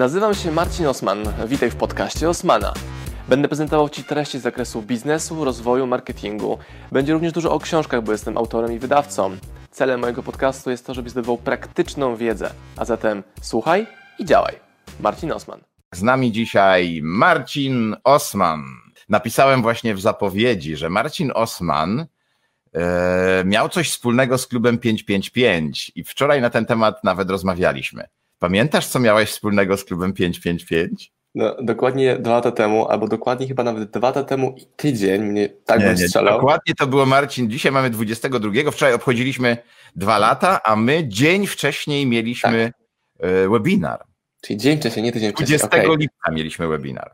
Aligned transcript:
Nazywam 0.00 0.34
się 0.34 0.52
Marcin 0.52 0.86
Osman. 0.86 1.18
Witaj 1.46 1.70
w 1.70 1.76
podcaście 1.76 2.28
Osmana. 2.28 2.74
Będę 3.28 3.48
prezentował 3.48 3.88
Ci 3.88 4.04
treści 4.04 4.38
z 4.38 4.42
zakresu 4.42 4.82
biznesu, 4.82 5.44
rozwoju, 5.44 5.86
marketingu. 5.86 6.58
Będzie 6.92 7.12
również 7.12 7.32
dużo 7.32 7.52
o 7.52 7.58
książkach, 7.58 8.02
bo 8.02 8.12
jestem 8.12 8.38
autorem 8.38 8.72
i 8.72 8.78
wydawcą. 8.78 9.36
Celem 9.70 10.00
mojego 10.00 10.22
podcastu 10.22 10.70
jest 10.70 10.86
to, 10.86 10.94
żebyś 10.94 11.12
zdobywał 11.12 11.38
praktyczną 11.38 12.16
wiedzę. 12.16 12.50
A 12.76 12.84
zatem 12.84 13.22
słuchaj 13.42 13.86
i 14.18 14.24
działaj. 14.24 14.54
Marcin 15.00 15.32
Osman. 15.32 15.60
Z 15.94 16.02
nami 16.02 16.32
dzisiaj 16.32 17.00
Marcin 17.02 17.96
Osman. 18.04 18.64
Napisałem 19.08 19.62
właśnie 19.62 19.94
w 19.94 20.00
zapowiedzi, 20.00 20.76
że 20.76 20.90
Marcin 20.90 21.32
Osman 21.34 22.06
e, 22.74 23.42
miał 23.44 23.68
coś 23.68 23.90
wspólnego 23.90 24.38
z 24.38 24.46
klubem 24.46 24.78
555 24.78 25.92
i 25.94 26.04
wczoraj 26.04 26.40
na 26.40 26.50
ten 26.50 26.66
temat 26.66 27.04
nawet 27.04 27.30
rozmawialiśmy. 27.30 28.08
Pamiętasz, 28.40 28.86
co 28.86 28.98
miałeś 28.98 29.30
wspólnego 29.30 29.76
z 29.76 29.84
klubem 29.84 30.12
555? 30.12 31.12
No, 31.34 31.56
dokładnie 31.62 32.16
dwa 32.16 32.30
lata 32.30 32.52
temu, 32.52 32.88
albo 32.88 33.08
dokładnie 33.08 33.48
chyba 33.48 33.64
nawet 33.64 33.90
dwa 33.90 34.08
lata 34.08 34.24
temu 34.24 34.54
i 34.56 34.66
tydzień 34.76 35.22
mnie 35.22 35.48
tak 35.48 35.80
nie, 35.80 35.86
bym 35.86 35.96
nie, 35.96 36.08
strzelał. 36.08 36.34
Dokładnie 36.34 36.74
to 36.74 36.86
było 36.86 37.06
Marcin. 37.06 37.50
Dzisiaj 37.50 37.72
mamy 37.72 37.90
22. 37.90 38.70
Wczoraj 38.70 38.94
obchodziliśmy 38.94 39.56
dwa 39.96 40.18
lata, 40.18 40.62
a 40.62 40.76
my 40.76 41.08
dzień 41.08 41.46
wcześniej 41.46 42.06
mieliśmy 42.06 42.72
e, 43.18 43.48
webinar. 43.48 44.04
Czyli 44.42 44.56
dzień 44.56 44.78
wcześniej, 44.78 45.04
nie 45.04 45.12
tydzień 45.12 45.32
wcześniej. 45.32 45.58
20 45.58 45.66
okej. 45.66 45.96
lipca 45.96 46.30
mieliśmy 46.32 46.68
webinar. 46.68 47.10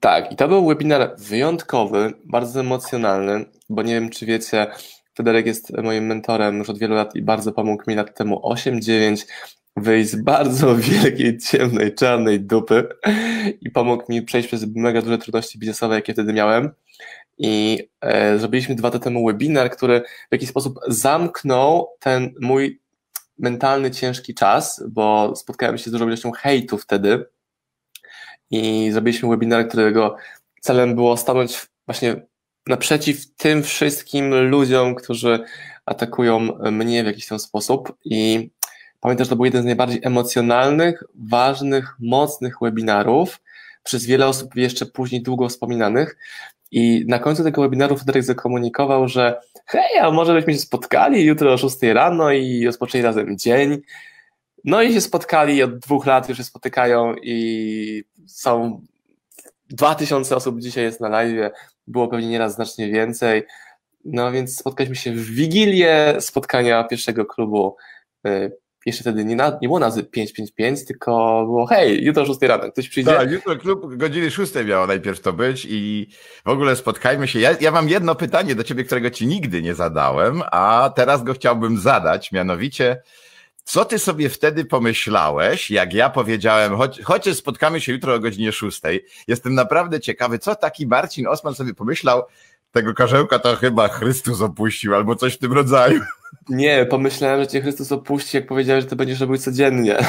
Tak, 0.00 0.32
i 0.32 0.36
to 0.36 0.48
był 0.48 0.66
webinar 0.66 1.14
wyjątkowy, 1.18 2.12
bardzo 2.24 2.60
emocjonalny, 2.60 3.44
bo 3.68 3.82
nie 3.82 3.94
wiem, 3.94 4.10
czy 4.10 4.26
wiecie, 4.26 4.66
Federek 5.16 5.46
jest 5.46 5.72
moim 5.82 6.06
mentorem 6.06 6.58
już 6.58 6.70
od 6.70 6.78
wielu 6.78 6.94
lat 6.94 7.16
i 7.16 7.22
bardzo 7.22 7.52
pomógł 7.52 7.82
mi 7.86 7.94
lat 7.94 8.16
temu 8.16 8.40
8-9 8.54 9.26
wyjść 9.76 10.10
z 10.10 10.22
bardzo 10.22 10.76
wielkiej, 10.90 11.38
ciemnej, 11.38 11.94
czarnej 11.94 12.40
dupy 12.40 12.88
i 13.60 13.70
pomógł 13.70 14.04
mi 14.08 14.22
przejść 14.22 14.48
przez 14.48 14.66
mega 14.66 15.02
duże 15.02 15.18
trudności 15.18 15.58
biznesowe, 15.58 15.94
jakie 15.94 16.12
wtedy 16.12 16.32
miałem. 16.32 16.70
I 17.38 17.78
e, 18.00 18.38
zrobiliśmy 18.38 18.74
dwa 18.74 18.88
lata 18.88 18.98
temu 18.98 19.26
webinar, 19.26 19.70
który 19.70 20.00
w 20.00 20.32
jakiś 20.32 20.48
sposób 20.48 20.80
zamknął 20.88 21.88
ten 21.98 22.34
mój 22.40 22.80
mentalny, 23.38 23.90
ciężki 23.90 24.34
czas, 24.34 24.84
bo 24.88 25.36
spotkałem 25.36 25.78
się 25.78 25.90
z 25.90 25.92
dużą 25.92 26.06
ilością 26.06 26.32
hejtu 26.32 26.78
wtedy 26.78 27.26
i 28.50 28.90
zrobiliśmy 28.92 29.28
webinar, 29.28 29.68
którego 29.68 30.16
celem 30.60 30.94
było 30.94 31.16
stanąć 31.16 31.66
właśnie 31.86 32.26
naprzeciw 32.66 33.34
tym 33.34 33.62
wszystkim 33.62 34.34
ludziom, 34.34 34.94
którzy 34.94 35.44
atakują 35.86 36.40
mnie 36.70 37.02
w 37.02 37.06
jakiś 37.06 37.26
tam 37.26 37.38
sposób 37.38 37.96
i 38.04 38.50
pamiętam, 39.04 39.24
że 39.24 39.30
to 39.30 39.36
był 39.36 39.44
jeden 39.44 39.62
z 39.62 39.64
najbardziej 39.64 40.00
emocjonalnych, 40.02 41.04
ważnych, 41.14 41.96
mocnych 42.00 42.56
webinarów, 42.62 43.40
przez 43.82 44.06
wiele 44.06 44.26
osób 44.26 44.56
jeszcze 44.56 44.86
później 44.86 45.22
długo 45.22 45.48
wspominanych 45.48 46.16
i 46.70 47.04
na 47.08 47.18
końcu 47.18 47.44
tego 47.44 47.62
webinaru 47.62 47.96
Federek 47.96 48.24
zakomunikował, 48.24 49.08
że 49.08 49.40
hej, 49.66 49.98
a 49.98 50.10
może 50.10 50.34
byśmy 50.34 50.52
się 50.52 50.58
spotkali 50.58 51.24
jutro 51.24 51.52
o 51.52 51.58
6 51.58 51.76
rano 51.82 52.32
i 52.32 52.66
rozpoczęli 52.66 53.02
razem 53.02 53.38
dzień. 53.38 53.80
No 54.64 54.82
i 54.82 54.92
się 54.92 55.00
spotkali, 55.00 55.62
od 55.62 55.78
dwóch 55.78 56.06
lat 56.06 56.28
już 56.28 56.38
się 56.38 56.44
spotykają 56.44 57.14
i 57.22 58.04
są 58.26 58.80
2000 59.70 60.36
osób 60.36 60.60
dzisiaj 60.60 60.84
jest 60.84 61.00
na 61.00 61.08
live, 61.08 61.50
było 61.86 62.08
pewnie 62.08 62.28
nieraz 62.28 62.54
znacznie 62.54 62.88
więcej. 62.88 63.42
No 64.04 64.32
więc 64.32 64.58
spotkaliśmy 64.58 64.96
się 64.96 65.12
w 65.12 65.30
Wigilię 65.30 66.16
spotkania 66.20 66.84
pierwszego 66.84 67.26
klubu. 67.26 67.76
Jeszcze 68.86 69.02
wtedy 69.02 69.24
nie, 69.24 69.36
na, 69.36 69.58
nie 69.62 69.68
było 69.68 69.78
nazwy 69.78 70.04
555, 70.04 70.86
tylko 70.86 71.42
było 71.44 71.66
hej, 71.66 72.04
jutro 72.04 72.22
o 72.22 72.26
6 72.26 72.40
rano, 72.42 72.72
ktoś 72.72 72.88
przyjdzie? 72.88 73.12
Tak, 73.12 73.30
jutro 73.30 73.56
klub 73.56 73.94
godziny 73.96 74.30
6 74.30 74.52
miało 74.66 74.86
najpierw 74.86 75.20
to 75.20 75.32
być 75.32 75.66
i 75.70 76.08
w 76.44 76.48
ogóle 76.48 76.76
spotkajmy 76.76 77.28
się. 77.28 77.40
Ja, 77.40 77.50
ja 77.60 77.70
mam 77.70 77.88
jedno 77.88 78.14
pytanie 78.14 78.54
do 78.54 78.64
ciebie, 78.64 78.84
którego 78.84 79.10
ci 79.10 79.26
nigdy 79.26 79.62
nie 79.62 79.74
zadałem, 79.74 80.42
a 80.52 80.92
teraz 80.96 81.22
go 81.22 81.34
chciałbym 81.34 81.78
zadać, 81.78 82.32
mianowicie 82.32 83.02
co 83.64 83.84
ty 83.84 83.98
sobie 83.98 84.28
wtedy 84.28 84.64
pomyślałeś, 84.64 85.70
jak 85.70 85.94
ja 85.94 86.10
powiedziałem, 86.10 86.76
choć, 86.76 87.00
chociaż 87.02 87.36
spotkamy 87.36 87.80
się 87.80 87.92
jutro 87.92 88.14
o 88.14 88.20
godzinie 88.20 88.52
6. 88.52 88.80
Jestem 89.28 89.54
naprawdę 89.54 90.00
ciekawy, 90.00 90.38
co 90.38 90.54
taki 90.54 90.86
Marcin 90.86 91.26
Osman 91.26 91.54
sobie 91.54 91.74
pomyślał, 91.74 92.22
tego 92.72 92.94
karzełka 92.94 93.38
to 93.38 93.56
chyba 93.56 93.88
Chrystus 93.88 94.40
opuścił, 94.40 94.94
albo 94.94 95.16
coś 95.16 95.34
w 95.34 95.38
tym 95.38 95.52
rodzaju. 95.52 96.00
Nie, 96.48 96.86
pomyślałem, 96.86 97.40
że 97.40 97.46
cię 97.46 97.60
Chrystus 97.60 97.92
opuści, 97.92 98.36
jak 98.36 98.46
powiedziałeś, 98.46 98.84
że 98.84 98.90
to 98.90 98.96
będziesz 98.96 99.20
robił 99.20 99.38
codziennie. 99.38 99.96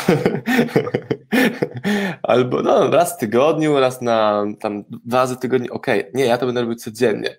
Albo 2.23 2.61
no, 2.61 2.91
raz 2.91 3.13
w 3.13 3.17
tygodniu, 3.17 3.79
raz 3.79 4.01
na 4.01 4.45
tam 4.59 4.83
dwa 4.89 5.17
razy 5.17 5.35
w 5.35 5.39
tygodniu. 5.39 5.73
Okej, 5.73 6.05
nie, 6.13 6.25
ja 6.25 6.37
to 6.37 6.45
będę 6.45 6.61
robił 6.61 6.75
codziennie. 6.75 7.37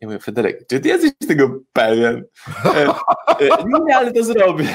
Ja 0.00 0.08
mówię, 0.08 0.18
Federek, 0.18 0.66
czy 0.66 0.80
ty 0.80 0.88
jesteś 0.88 1.10
tego 1.28 1.60
pewien? 1.72 2.24
E, 2.64 2.86
e, 2.86 3.48
Nie, 3.86 3.96
ale 3.96 4.12
to 4.12 4.24
zrobię. 4.24 4.68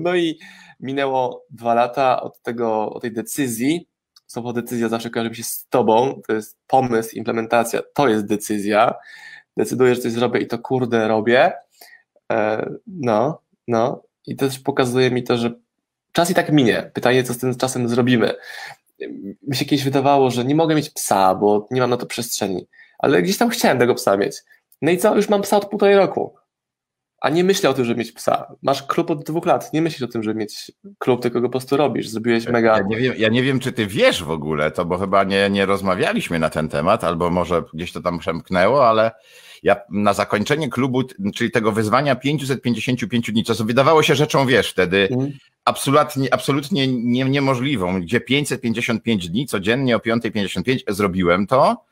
No 0.00 0.14
i 0.14 0.38
minęło 0.80 1.44
dwa 1.50 1.74
lata 1.74 2.22
od 2.22 2.42
tego, 2.42 2.90
od 2.90 3.02
tej 3.02 3.12
decyzji. 3.12 3.88
Słowo 4.26 4.52
decyzja 4.52 4.88
zawsze 4.88 5.10
kojarzy 5.10 5.34
się 5.34 5.44
z 5.44 5.66
tobą. 5.68 6.20
To 6.26 6.32
jest 6.32 6.58
pomysł, 6.66 7.16
implementacja. 7.16 7.80
To 7.94 8.08
jest 8.08 8.26
decyzja. 8.26 8.94
Decyduję, 9.56 9.94
że 9.94 10.00
coś 10.00 10.12
zrobię 10.12 10.40
i 10.40 10.46
to 10.46 10.58
kurde 10.58 11.08
robię. 11.08 11.52
E, 12.32 12.70
No, 12.86 13.40
no. 13.68 14.02
I 14.26 14.36
też 14.36 14.58
pokazuje 14.58 15.10
mi 15.10 15.22
to, 15.22 15.36
że 15.38 15.52
czas 16.12 16.30
i 16.30 16.34
tak 16.34 16.52
minie. 16.52 16.90
Pytanie, 16.94 17.24
co 17.24 17.34
z 17.34 17.38
tym 17.38 17.56
czasem 17.56 17.88
zrobimy. 17.88 18.34
Mi 19.42 19.56
się 19.56 19.64
kiedyś 19.64 19.84
wydawało, 19.84 20.30
że 20.30 20.44
nie 20.44 20.54
mogę 20.54 20.74
mieć 20.74 20.90
psa, 20.90 21.34
bo 21.34 21.68
nie 21.70 21.80
mam 21.80 21.90
na 21.90 21.96
to 21.96 22.06
przestrzeni. 22.06 22.66
Ale 22.98 23.22
gdzieś 23.22 23.38
tam 23.38 23.48
chciałem 23.48 23.78
tego 23.78 23.94
psa 23.94 24.16
mieć. 24.16 24.36
No 24.82 24.90
i 24.90 24.98
co? 24.98 25.16
Już 25.16 25.28
mam 25.28 25.42
psa 25.42 25.56
od 25.56 25.68
półtorej 25.68 25.96
roku. 25.96 26.34
A 27.22 27.30
nie 27.30 27.44
myślę 27.44 27.70
o 27.70 27.74
tym, 27.74 27.84
żeby 27.84 27.98
mieć 27.98 28.12
psa. 28.12 28.46
Masz 28.62 28.82
klub 28.82 29.10
od 29.10 29.24
dwóch 29.24 29.46
lat. 29.46 29.72
Nie 29.72 29.82
myślisz 29.82 30.02
o 30.02 30.12
tym, 30.12 30.22
żeby 30.22 30.38
mieć 30.38 30.72
klub, 30.98 31.22
tylko 31.22 31.40
go 31.40 31.48
po 31.48 31.52
prostu 31.52 31.76
robisz. 31.76 32.08
Zrobiłeś 32.08 32.48
mega. 32.48 32.76
Ja 32.76 32.82
nie, 32.82 32.96
wiem, 32.96 33.14
ja 33.18 33.28
nie 33.28 33.42
wiem, 33.42 33.60
czy 33.60 33.72
ty 33.72 33.86
wiesz 33.86 34.24
w 34.24 34.30
ogóle 34.30 34.70
to, 34.70 34.84
bo 34.84 34.98
chyba 34.98 35.24
nie, 35.24 35.50
nie 35.50 35.66
rozmawialiśmy 35.66 36.38
na 36.38 36.50
ten 36.50 36.68
temat, 36.68 37.04
albo 37.04 37.30
może 37.30 37.62
gdzieś 37.74 37.92
to 37.92 38.00
tam 38.00 38.18
przemknęło, 38.18 38.88
ale 38.88 39.10
ja 39.62 39.76
na 39.90 40.12
zakończenie 40.12 40.68
klubu, 40.68 41.02
czyli 41.34 41.50
tego 41.50 41.72
wyzwania 41.72 42.16
555 42.16 43.32
dni, 43.32 43.44
co 43.44 43.64
wydawało 43.64 44.02
się 44.02 44.14
rzeczą, 44.14 44.46
wiesz, 44.46 44.70
wtedy 44.70 45.08
Mhm. 45.12 45.32
absolutnie, 45.64 46.34
absolutnie 46.34 46.88
nie, 46.88 47.24
niemożliwą, 47.24 48.00
gdzie 48.00 48.20
555 48.20 49.28
dni 49.28 49.46
codziennie 49.46 49.96
o 49.96 49.98
5.55 49.98 50.78
zrobiłem 50.88 51.46
to 51.46 51.84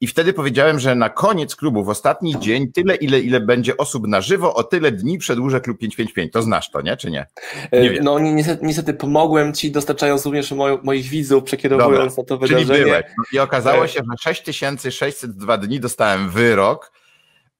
i 0.00 0.06
wtedy 0.06 0.32
powiedziałem, 0.32 0.78
że 0.78 0.94
na 0.94 1.08
koniec 1.10 1.56
klubu, 1.56 1.84
w 1.84 1.88
ostatni 1.88 2.38
dzień, 2.40 2.72
tyle 2.72 2.94
ile, 2.94 3.20
ile 3.20 3.40
będzie 3.40 3.76
osób 3.76 4.06
na 4.06 4.20
żywo, 4.20 4.54
o 4.54 4.64
tyle 4.64 4.92
dni 4.92 5.18
przedłużę 5.18 5.60
klub 5.60 5.78
555. 5.78 6.32
To 6.32 6.42
znasz 6.42 6.70
to, 6.70 6.80
nie? 6.80 6.96
Czy 6.96 7.10
nie? 7.10 7.26
E, 7.70 7.80
Nie 7.82 7.90
wiem. 7.90 8.04
no 8.04 8.18
ni- 8.18 8.34
niestety, 8.34 8.66
niestety 8.66 8.94
pomogłem 8.94 9.54
ci, 9.54 9.70
dostarczając 9.70 10.24
również 10.24 10.52
mo- 10.52 10.78
moich 10.82 11.06
widzów, 11.06 11.44
przekierowując 11.44 12.18
na 12.18 12.24
to 12.24 12.38
Czyli 12.38 12.54
wydarzenie. 12.54 12.84
byłeś. 12.84 13.04
No 13.18 13.24
I 13.32 13.38
okazało 13.38 13.84
E. 13.84 13.88
się, 13.88 14.00
że 14.10 14.16
6602 14.32 15.58
dni 15.58 15.80
dostałem 15.80 16.30
wyrok, 16.30 16.92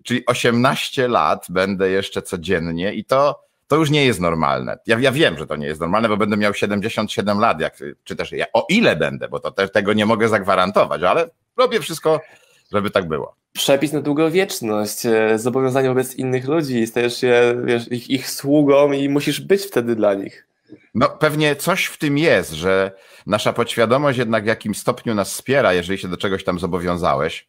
czyli 0.04 0.26
18 0.26 1.08
lat 1.08 1.46
będę 1.48 1.90
jeszcze 1.90 2.22
codziennie 2.22 2.94
i 2.94 3.04
to, 3.04 3.40
to 3.68 3.76
już 3.76 3.90
nie 3.90 4.04
jest 4.06 4.20
normalne. 4.20 4.78
Ja, 4.86 4.98
ja 4.98 5.12
wiem, 5.12 5.38
że 5.38 5.46
to 5.46 5.56
nie 5.56 5.66
jest 5.66 5.80
normalne, 5.80 6.08
bo 6.08 6.16
będę 6.16 6.36
miał 6.36 6.54
77 6.54 7.38
lat, 7.38 7.60
jak, 7.60 7.76
czy 8.04 8.16
też 8.16 8.32
ja, 8.32 8.46
o 8.52 8.66
ile 8.68 8.96
będę, 8.96 9.28
bo 9.28 9.40
to 9.40 9.50
też 9.50 9.72
tego 9.72 9.92
nie 9.92 10.06
mogę 10.06 10.28
zagwarantować, 10.28 11.02
ale 11.02 11.30
robię 11.58 11.80
wszystko, 11.80 12.20
żeby 12.72 12.90
tak 12.90 13.08
było. 13.08 13.34
Przepis 13.52 13.92
na 13.92 14.00
długowieczność, 14.00 15.06
e, 15.06 15.38
zobowiązanie 15.38 15.88
wobec 15.88 16.14
innych 16.14 16.48
ludzi, 16.48 16.86
stajesz 16.86 17.20
się 17.20 17.62
wiesz, 17.64 17.92
ich, 17.92 18.10
ich 18.10 18.30
sługą 18.30 18.92
i 18.92 19.08
musisz 19.08 19.40
być 19.40 19.62
wtedy 19.62 19.96
dla 19.96 20.14
nich. 20.14 20.46
No 20.94 21.08
pewnie 21.08 21.56
coś 21.56 21.84
w 21.84 21.98
tym 21.98 22.18
jest, 22.18 22.52
że 22.52 22.92
nasza 23.26 23.52
podświadomość 23.52 24.18
jednak 24.18 24.44
w 24.44 24.46
jakimś 24.46 24.78
stopniu 24.78 25.14
nas 25.14 25.32
wspiera, 25.32 25.74
jeżeli 25.74 25.98
się 25.98 26.08
do 26.08 26.16
czegoś 26.16 26.44
tam 26.44 26.58
zobowiązałeś. 26.58 27.48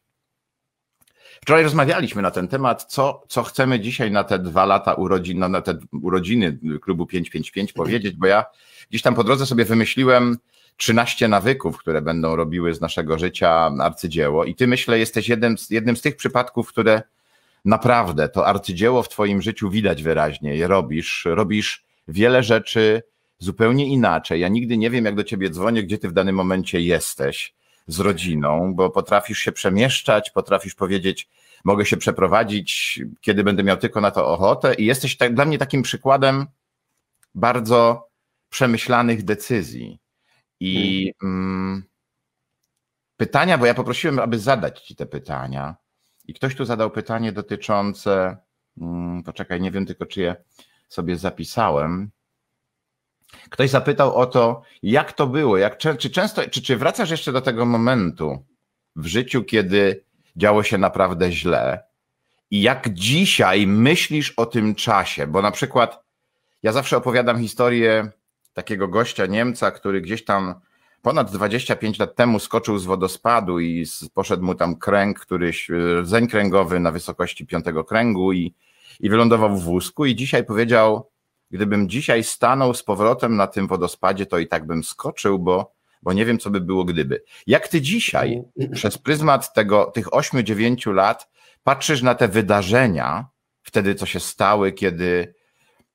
Wczoraj 1.42 1.64
rozmawialiśmy 1.64 2.22
na 2.22 2.32
ten 2.32 2.48
temat, 2.48 2.84
co, 2.84 3.24
co 3.28 3.44
chcemy 3.44 3.80
dzisiaj 3.80 4.12
na 4.12 4.24
te 4.24 4.40
dwa 4.40 4.66
lata 4.66 4.94
urodzin, 4.94 5.40
no, 5.40 5.50
na 5.50 5.62
te 5.62 5.78
urodziny 6.02 6.60
klubu 6.82 7.06
555 7.06 7.74
powiedzieć, 7.74 8.16
bo 8.16 8.28
ja 8.28 8.46
gdzieś 8.90 9.02
tam 9.02 9.16
po 9.16 9.24
drodze 9.24 9.46
sobie 9.46 9.66
wymyśliłem 9.66 10.38
13 10.80 11.28
nawyków, 11.28 11.78
które 11.78 12.02
będą 12.02 12.36
robiły 12.36 12.74
z 12.74 12.82
naszego 12.82 13.20
życia 13.20 13.72
arcydzieło 13.80 14.46
i 14.46 14.56
ty 14.56 14.68
myślę 14.68 15.00
jesteś 15.00 15.30
jednym 15.30 15.58
z, 15.58 15.70
jednym 15.70 15.98
z 15.98 16.02
tych 16.02 16.16
przypadków, 16.16 16.70
które 16.70 17.02
naprawdę 17.66 18.30
to 18.30 18.48
arcydzieło 18.48 19.04
w 19.04 19.10
twoim 19.10 19.42
życiu 19.42 19.70
widać 19.70 20.04
wyraźnie, 20.04 20.68
robisz, 20.68 21.26
robisz 21.26 21.86
wiele 22.08 22.44
rzeczy 22.44 23.04
zupełnie 23.40 23.86
inaczej. 23.86 24.42
Ja 24.42 24.48
nigdy 24.48 24.78
nie 24.78 24.90
wiem, 24.90 25.06
jak 25.06 25.16
do 25.16 25.24
ciebie 25.24 25.50
dzwonię, 25.50 25.84
gdzie 25.84 25.98
ty 25.98 26.10
w 26.10 26.14
danym 26.14 26.36
momencie 26.36 26.82
jesteś 26.82 27.54
z 27.88 28.00
rodziną, 28.00 28.74
bo 28.76 28.90
potrafisz 28.90 29.40
się 29.40 29.52
przemieszczać, 29.52 30.32
potrafisz 30.32 30.76
powiedzieć, 30.76 31.30
mogę 31.64 31.86
się 31.86 31.98
przeprowadzić, 31.98 33.02
kiedy 33.22 33.44
będę 33.44 33.64
miał 33.64 33.78
tylko 33.78 34.02
na 34.02 34.12
to 34.12 34.28
ochotę 34.28 34.74
i 34.74 34.86
jesteś 34.86 35.18
tak, 35.18 35.34
dla 35.34 35.46
mnie 35.46 35.58
takim 35.58 35.82
przykładem 35.82 36.46
bardzo 37.36 38.10
przemyślanych 38.50 39.24
decyzji. 39.24 40.00
I 40.60 41.12
mm, 41.24 41.84
pytania, 43.18 43.58
bo 43.58 43.66
ja 43.66 43.74
poprosiłem, 43.74 44.20
aby 44.20 44.40
zadać 44.40 44.82
Ci 44.82 44.96
te 44.96 45.06
pytania. 45.06 45.76
I 46.26 46.34
ktoś 46.34 46.56
tu 46.56 46.66
zadał 46.66 46.92
pytanie 46.92 47.32
dotyczące. 47.32 48.38
Mm, 48.82 49.24
poczekaj, 49.24 49.62
nie 49.62 49.72
wiem 49.72 49.86
tylko, 49.86 50.06
czy 50.06 50.22
je 50.22 50.36
sobie 50.88 51.16
zapisałem. 51.16 52.12
Ktoś 53.50 53.70
zapytał 53.70 54.16
o 54.16 54.26
to, 54.26 54.62
jak 54.84 55.14
to 55.14 55.28
było, 55.28 55.58
jak, 55.58 55.78
czy 55.78 56.10
często, 56.10 56.50
czy, 56.50 56.62
czy 56.62 56.78
wracasz 56.78 57.10
jeszcze 57.10 57.32
do 57.32 57.42
tego 57.42 57.66
momentu 57.66 58.46
w 58.96 59.06
życiu, 59.06 59.44
kiedy 59.44 60.06
działo 60.36 60.64
się 60.64 60.78
naprawdę 60.78 61.32
źle 61.32 61.90
i 62.52 62.62
jak 62.62 62.94
dzisiaj 62.94 63.68
myślisz 63.68 64.32
o 64.32 64.46
tym 64.46 64.76
czasie, 64.76 65.28
bo 65.28 65.42
na 65.42 65.52
przykład 65.52 66.04
ja 66.64 66.72
zawsze 66.72 66.98
opowiadam 66.98 67.40
historię 67.42 68.12
takiego 68.60 68.88
gościa 68.88 69.26
Niemca, 69.26 69.72
który 69.72 70.02
gdzieś 70.02 70.26
tam 70.26 70.56
ponad 71.02 71.32
25 71.32 72.00
lat 72.00 72.16
temu 72.16 72.40
skoczył 72.40 72.78
z 72.78 72.86
wodospadu 72.86 73.60
i 73.60 73.86
poszedł 74.14 74.44
mu 74.44 74.56
tam 74.56 74.76
kręg, 74.76 75.20
któryś, 75.20 75.70
e, 75.70 75.76
zeń 76.04 76.28
kręgowy 76.28 76.80
na 76.80 76.92
wysokości 76.92 77.46
piątego 77.46 77.84
kręgu 77.84 78.34
i, 78.34 78.54
i 79.00 79.10
wylądował 79.10 79.58
w 79.58 79.64
wózku 79.64 80.06
i 80.06 80.16
dzisiaj 80.16 80.46
powiedział, 80.46 81.10
gdybym 81.52 81.90
dzisiaj 81.90 82.24
stanął 82.24 82.74
z 82.74 82.84
powrotem 82.84 83.36
na 83.36 83.48
tym 83.48 83.68
wodospadzie, 83.68 84.26
to 84.26 84.38
i 84.38 84.48
tak 84.48 84.68
bym 84.68 84.84
skoczył, 84.84 85.40
bo, 85.40 85.74
bo 86.04 86.14
nie 86.14 86.26
wiem, 86.26 86.40
co 86.40 86.50
by 86.50 86.62
było 86.62 86.86
gdyby. 86.86 87.24
Jak 87.48 87.68
ty 87.68 87.82
dzisiaj 87.82 88.44
przez 88.74 88.98
pryzmat 88.98 89.54
tego, 89.54 89.86
tych 89.86 90.08
8-9 90.08 90.94
lat 90.94 91.30
patrzysz 91.64 92.02
na 92.02 92.16
te 92.16 92.28
wydarzenia, 92.28 93.26
wtedy 93.64 93.96
co 93.96 94.06
się 94.06 94.20
stały, 94.20 94.72
kiedy 94.72 95.39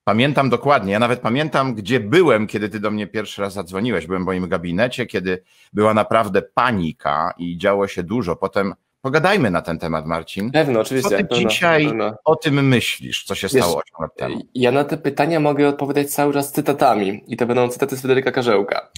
Pamiętam 0.04 0.50
dokładnie, 0.50 0.92
ja 0.92 0.98
nawet 0.98 1.20
pamiętam, 1.20 1.74
gdzie 1.74 2.00
byłem, 2.00 2.46
kiedy 2.46 2.68
ty 2.68 2.80
do 2.80 2.90
mnie 2.90 3.06
pierwszy 3.06 3.42
raz 3.42 3.52
zadzwoniłeś. 3.52 4.06
Byłem 4.06 4.22
w 4.22 4.26
moim 4.26 4.48
gabinecie, 4.48 5.06
kiedy 5.06 5.42
była 5.72 5.94
naprawdę 5.94 6.42
panika 6.42 7.34
i 7.38 7.58
działo 7.58 7.88
się 7.88 8.02
dużo. 8.02 8.36
Potem 8.36 8.74
pogadajmy 9.02 9.50
na 9.50 9.62
ten 9.62 9.78
temat, 9.78 10.06
Marcin. 10.06 10.50
Pewno, 10.50 10.80
oczywiście. 10.80 11.10
Co 11.10 11.16
ty 11.16 11.24
pewno, 11.24 11.36
dzisiaj 11.36 11.86
pewno. 11.86 12.14
o 12.24 12.36
tym 12.36 12.68
myślisz, 12.68 13.24
co 13.24 13.34
się 13.34 13.48
Wiesz, 13.48 13.62
stało 13.62 13.76
8 13.76 13.94
lat 14.00 14.16
temu? 14.16 14.40
Ja 14.54 14.72
na 14.72 14.84
te 14.84 14.96
pytania 14.96 15.40
mogę 15.40 15.68
odpowiadać 15.68 16.10
cały 16.10 16.32
czas 16.32 16.52
cytatami 16.52 17.24
i 17.26 17.36
to 17.36 17.46
będą 17.46 17.68
cytaty 17.68 17.96
z 17.96 18.00
Fryderyka 18.00 18.32
Karzełka. 18.32 18.90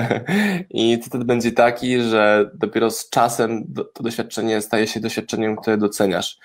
I 0.70 0.98
cytat 0.98 1.24
będzie 1.24 1.52
taki, 1.52 2.00
że 2.02 2.50
dopiero 2.54 2.90
z 2.90 3.10
czasem 3.10 3.74
to 3.94 4.02
doświadczenie 4.02 4.60
staje 4.60 4.86
się 4.86 5.00
doświadczeniem, 5.00 5.56
które 5.56 5.78
doceniasz. 5.78 6.38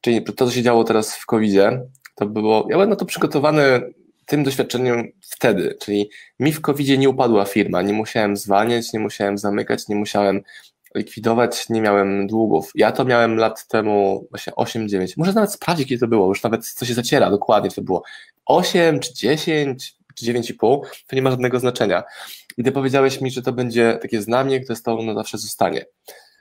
Czyli 0.00 0.24
to, 0.24 0.46
co 0.46 0.50
się 0.50 0.62
działo 0.62 0.84
teraz 0.84 1.16
w 1.16 1.26
COVID-zie, 1.26 1.80
to 2.18 2.26
było, 2.26 2.66
ja 2.70 2.76
byłem 2.76 2.90
na 2.90 2.96
to 2.96 3.04
przygotowany 3.04 3.92
tym 4.26 4.44
doświadczeniem 4.44 5.12
wtedy, 5.20 5.76
czyli 5.80 6.10
mi 6.40 6.52
w 6.52 6.60
covid 6.60 6.98
nie 6.98 7.08
upadła 7.08 7.44
firma, 7.44 7.82
nie 7.82 7.92
musiałem 7.92 8.36
zwalniać, 8.36 8.92
nie 8.92 9.00
musiałem 9.00 9.38
zamykać, 9.38 9.88
nie 9.88 9.96
musiałem 9.96 10.42
likwidować, 10.94 11.68
nie 11.68 11.80
miałem 11.80 12.26
długów. 12.26 12.70
Ja 12.74 12.92
to 12.92 13.04
miałem 13.04 13.36
lat 13.36 13.66
temu 13.68 14.26
właśnie 14.30 14.52
8-9, 14.52 15.14
może 15.16 15.32
nawet 15.32 15.52
sprawdzić, 15.52 15.88
kiedy 15.88 16.00
to 16.00 16.08
było, 16.08 16.28
już 16.28 16.42
nawet 16.42 16.66
co 16.66 16.86
się 16.86 16.94
zaciera 16.94 17.30
dokładnie, 17.30 17.70
to 17.70 17.82
było 17.82 18.02
8 18.46 19.00
czy 19.00 19.14
10 19.14 19.96
czy 20.14 20.26
9,5, 20.26 20.80
to 21.06 21.16
nie 21.16 21.22
ma 21.22 21.30
żadnego 21.30 21.60
znaczenia. 21.60 22.02
I 22.56 22.64
ty 22.64 22.72
powiedziałeś 22.72 23.20
mi, 23.20 23.30
że 23.30 23.42
to 23.42 23.52
będzie 23.52 23.98
takie 24.02 24.22
znamie, 24.22 24.60
które 24.60 24.76
z 24.76 24.82
tobą 24.82 25.02
na 25.02 25.14
zawsze 25.14 25.38
zostanie. 25.38 25.84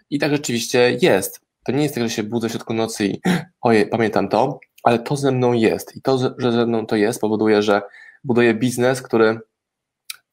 I 0.10 0.20
tak 0.20 0.32
rzeczywiście 0.32 0.98
jest. 1.02 1.47
To 1.68 1.72
nie 1.72 1.84
jest 1.84 1.96
tak, 1.96 2.04
że 2.04 2.10
się 2.10 2.24
budzę 2.24 2.50
w 2.50 2.52
środku 2.52 2.74
nocy 2.74 3.06
i 3.06 3.22
ojej, 3.62 3.90
pamiętam 3.90 4.30
to, 4.30 4.60
ale 4.84 5.00
to 5.00 5.16
ze 5.16 5.32
mną 5.32 5.54
jest 5.54 5.96
i 5.96 6.02
to, 6.02 6.18
że 6.38 6.52
ze 6.52 6.66
mną 6.66 6.86
to 6.86 6.96
jest, 6.96 7.22
powoduje, 7.22 7.62
że 7.62 7.82
buduję 8.24 8.54
biznes, 8.54 9.02
który 9.02 9.40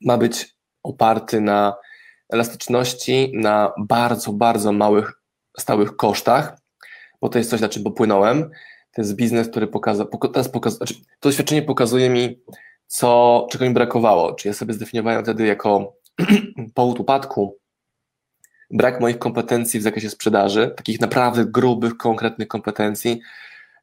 ma 0.01 0.19
być 0.19 0.55
oparty 0.83 1.41
na 1.41 1.75
elastyczności, 2.33 3.33
na 3.35 3.73
bardzo, 3.79 4.33
bardzo 4.33 4.73
małych, 4.73 5.13
stałych 5.59 5.97
kosztach, 5.97 6.59
bo 7.21 7.29
to 7.29 7.39
jest 7.39 7.51
coś, 7.51 7.61
na 7.61 7.69
czym 7.69 7.85
popłynąłem. 7.85 8.51
To 8.93 9.03
jest 9.03 9.17
biznes, 9.17 9.49
który 9.49 9.67
pokazał, 9.67 10.07
teraz 10.33 10.51
znaczy, 10.77 10.95
to 10.95 11.29
doświadczenie 11.29 11.63
pokazuje 11.63 12.11
mi, 12.11 12.41
co, 12.87 13.47
czego 13.51 13.65
mi 13.65 13.75
brakowało. 13.75 14.35
Czy 14.35 14.49
ja 14.49 14.55
sobie 14.55 14.75
zdefiniowałem 14.75 15.23
wtedy 15.23 15.47
jako 15.47 15.97
powód 16.75 17.01
upadku 17.01 17.64
brak 18.75 19.01
moich 19.01 19.19
kompetencji 19.19 19.81
w 19.81 19.83
zakresie 19.83 20.11
sprzedaży, 20.11 20.75
takich 20.77 21.01
naprawdę 21.01 21.47
grubych, 21.47 21.97
konkretnych 21.97 22.49
kompetencji, 22.49 23.21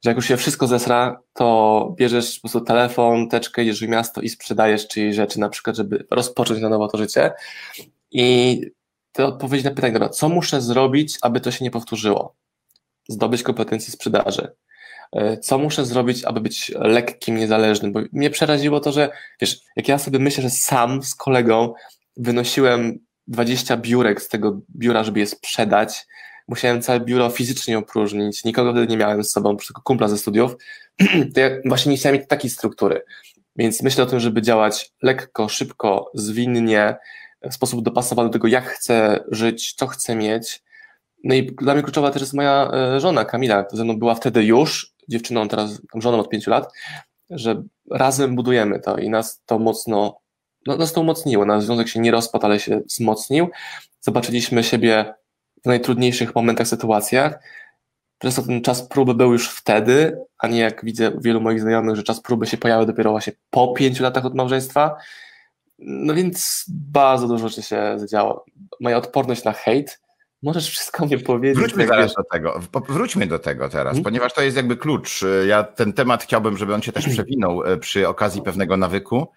że 0.03 0.09
jak 0.09 0.17
już 0.17 0.27
się 0.27 0.37
wszystko 0.37 0.67
zesra, 0.67 1.21
to 1.33 1.93
bierzesz 1.97 2.35
po 2.35 2.41
prostu 2.41 2.61
telefon, 2.61 3.29
teczkę, 3.29 3.63
jedziesz 3.63 3.85
w 3.85 3.89
miasto 3.89 4.21
i 4.21 4.29
sprzedajesz 4.29 4.87
czyjeś 4.87 5.15
rzeczy, 5.15 5.39
na 5.39 5.49
przykład, 5.49 5.75
żeby 5.75 6.07
rozpocząć 6.11 6.61
na 6.61 6.69
nowo 6.69 6.87
to 6.87 6.97
życie. 6.97 7.31
I 8.11 8.61
te 9.11 9.25
odpowiedzi 9.25 9.65
na 9.65 9.71
pytanie, 9.71 9.93
dobra, 9.93 10.09
co 10.09 10.29
muszę 10.29 10.61
zrobić, 10.61 11.17
aby 11.21 11.41
to 11.41 11.51
się 11.51 11.65
nie 11.65 11.71
powtórzyło? 11.71 12.35
Zdobyć 13.09 13.43
kompetencje 13.43 13.93
sprzedaży. 13.93 14.51
E, 15.11 15.37
co 15.37 15.57
muszę 15.57 15.85
zrobić, 15.85 16.23
aby 16.23 16.41
być 16.41 16.71
lekkim, 16.75 17.37
niezależnym? 17.37 17.91
Bo 17.91 17.99
mnie 18.11 18.29
przeraziło 18.29 18.79
to, 18.79 18.91
że 18.91 19.09
wiesz, 19.41 19.61
jak 19.75 19.87
ja 19.87 19.97
sobie 19.97 20.19
myślę, 20.19 20.43
że 20.43 20.49
sam 20.49 21.03
z 21.03 21.15
kolegą 21.15 21.73
wynosiłem 22.17 22.99
20 23.27 23.77
biurek 23.77 24.21
z 24.21 24.27
tego 24.27 24.61
biura, 24.75 25.03
żeby 25.03 25.19
je 25.19 25.27
sprzedać, 25.27 26.07
musiałem 26.47 26.81
całe 26.81 26.99
biuro 26.99 27.29
fizycznie 27.29 27.77
opróżnić, 27.77 28.43
nikogo 28.43 28.71
wtedy 28.71 28.87
nie 28.87 28.97
miałem 28.97 29.23
z 29.23 29.31
sobą, 29.31 29.57
tylko 29.57 29.81
kumpla 29.81 30.07
ze 30.07 30.17
studiów, 30.17 30.55
to 31.33 31.39
ja 31.39 31.49
właśnie 31.65 31.91
nie 31.91 31.97
chciałem 31.97 32.19
mieć 32.19 32.27
takiej 32.27 32.49
struktury. 32.49 33.01
Więc 33.55 33.81
myślę 33.83 34.03
o 34.03 34.07
tym, 34.07 34.19
żeby 34.19 34.41
działać 34.41 34.91
lekko, 35.01 35.49
szybko, 35.49 36.11
zwinnie, 36.13 36.95
w 37.41 37.53
sposób 37.53 37.83
dopasowany 37.83 38.29
do 38.29 38.33
tego, 38.33 38.47
jak 38.47 38.65
chcę 38.65 39.23
żyć, 39.31 39.73
co 39.73 39.87
chcę 39.87 40.15
mieć. 40.15 40.63
No 41.23 41.35
i 41.35 41.55
dla 41.55 41.73
mnie 41.73 41.83
kluczowa 41.83 42.11
też 42.11 42.21
jest 42.21 42.33
moja 42.33 42.71
e, 42.73 42.99
żona 42.99 43.25
Kamila, 43.25 43.63
która 43.63 43.77
ze 43.77 43.83
mną 43.83 43.99
była 43.99 44.15
wtedy 44.15 44.43
już 44.43 44.93
dziewczyną, 45.09 45.47
teraz 45.47 45.81
żoną 45.95 46.19
od 46.19 46.29
pięciu 46.29 46.51
lat, 46.51 46.73
że 47.29 47.63
razem 47.91 48.35
budujemy 48.35 48.79
to 48.79 48.97
i 48.97 49.09
nas 49.09 49.41
to 49.45 49.59
mocno, 49.59 50.19
no, 50.67 50.75
nas 50.75 50.93
to 50.93 51.01
umocniło. 51.01 51.45
Nasz 51.45 51.63
związek 51.63 51.87
się 51.87 51.99
nie 51.99 52.11
rozpadł, 52.11 52.45
ale 52.45 52.59
się 52.59 52.79
wzmocnił. 52.79 53.49
Zobaczyliśmy 54.01 54.63
siebie 54.63 55.13
w 55.63 55.65
najtrudniejszych 55.65 56.35
momentach, 56.35 56.67
sytuacjach. 56.67 57.39
Często 58.17 58.41
ten 58.41 58.61
czas 58.61 58.87
próby 58.87 59.13
był 59.13 59.31
już 59.31 59.49
wtedy, 59.49 60.17
a 60.37 60.47
nie 60.47 60.59
jak 60.59 60.85
widzę 60.85 61.11
u 61.11 61.21
wielu 61.21 61.41
moich 61.41 61.61
znajomych, 61.61 61.95
że 61.95 62.03
czas 62.03 62.21
próby 62.21 62.47
się 62.47 62.57
pojawił 62.57 62.85
dopiero 62.85 63.11
właśnie 63.11 63.33
po 63.49 63.73
pięciu 63.73 64.03
latach 64.03 64.25
od 64.25 64.35
małżeństwa. 64.35 64.95
No 65.79 66.13
więc 66.13 66.65
bardzo 66.69 67.27
dużo 67.27 67.49
rzeczy 67.49 67.63
się 67.63 67.93
zadziało. 67.95 68.45
Moja 68.79 68.97
odporność 68.97 69.43
na 69.43 69.53
hejt, 69.53 70.01
możesz 70.43 70.69
wszystko 70.69 71.05
mnie 71.05 71.17
powiedzieć. 71.17 71.57
Wróćmy 71.57 71.87
zaraz 71.87 72.13
do 72.13 72.23
tego, 72.31 72.59
wróćmy 72.89 73.27
do 73.27 73.39
tego 73.39 73.69
teraz, 73.69 73.91
hmm? 73.91 74.03
ponieważ 74.03 74.33
to 74.33 74.41
jest 74.41 74.57
jakby 74.57 74.77
klucz. 74.77 75.25
Ja 75.47 75.63
ten 75.63 75.93
temat 75.93 76.23
chciałbym, 76.23 76.57
żeby 76.57 76.73
on 76.73 76.81
się 76.81 76.91
też 76.91 77.07
przewinął 77.13 77.63
e, 77.63 77.77
przy 77.77 78.07
okazji 78.07 78.41
pewnego 78.41 78.77
nawyku. 78.77 79.27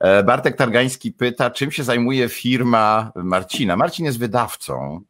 E, 0.00 0.22
Bartek 0.22 0.56
Targański 0.56 1.12
pyta, 1.12 1.50
czym 1.50 1.70
się 1.70 1.84
zajmuje 1.84 2.28
firma 2.28 3.12
Marcina. 3.14 3.76
Marcin 3.76 4.04
jest 4.04 4.18
wydawcą. 4.18 5.00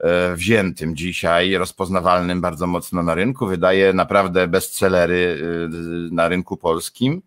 E, 0.00 0.36
wziętym 0.36 0.96
dzisiaj, 0.96 1.54
rozpoznawalnym 1.56 2.40
bardzo 2.40 2.66
mocno 2.66 3.02
na 3.02 3.14
rynku, 3.14 3.46
wydaje 3.46 3.92
naprawdę 3.92 4.48
bestsellery 4.48 5.42
e, 5.42 6.14
na 6.14 6.28
rynku 6.28 6.56
polskim, 6.56 7.22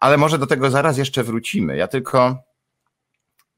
ale 0.00 0.16
może 0.16 0.38
do 0.38 0.46
tego 0.46 0.70
zaraz 0.70 0.98
jeszcze 0.98 1.22
wrócimy. 1.22 1.76
Ja 1.76 1.88
tylko 1.88 2.36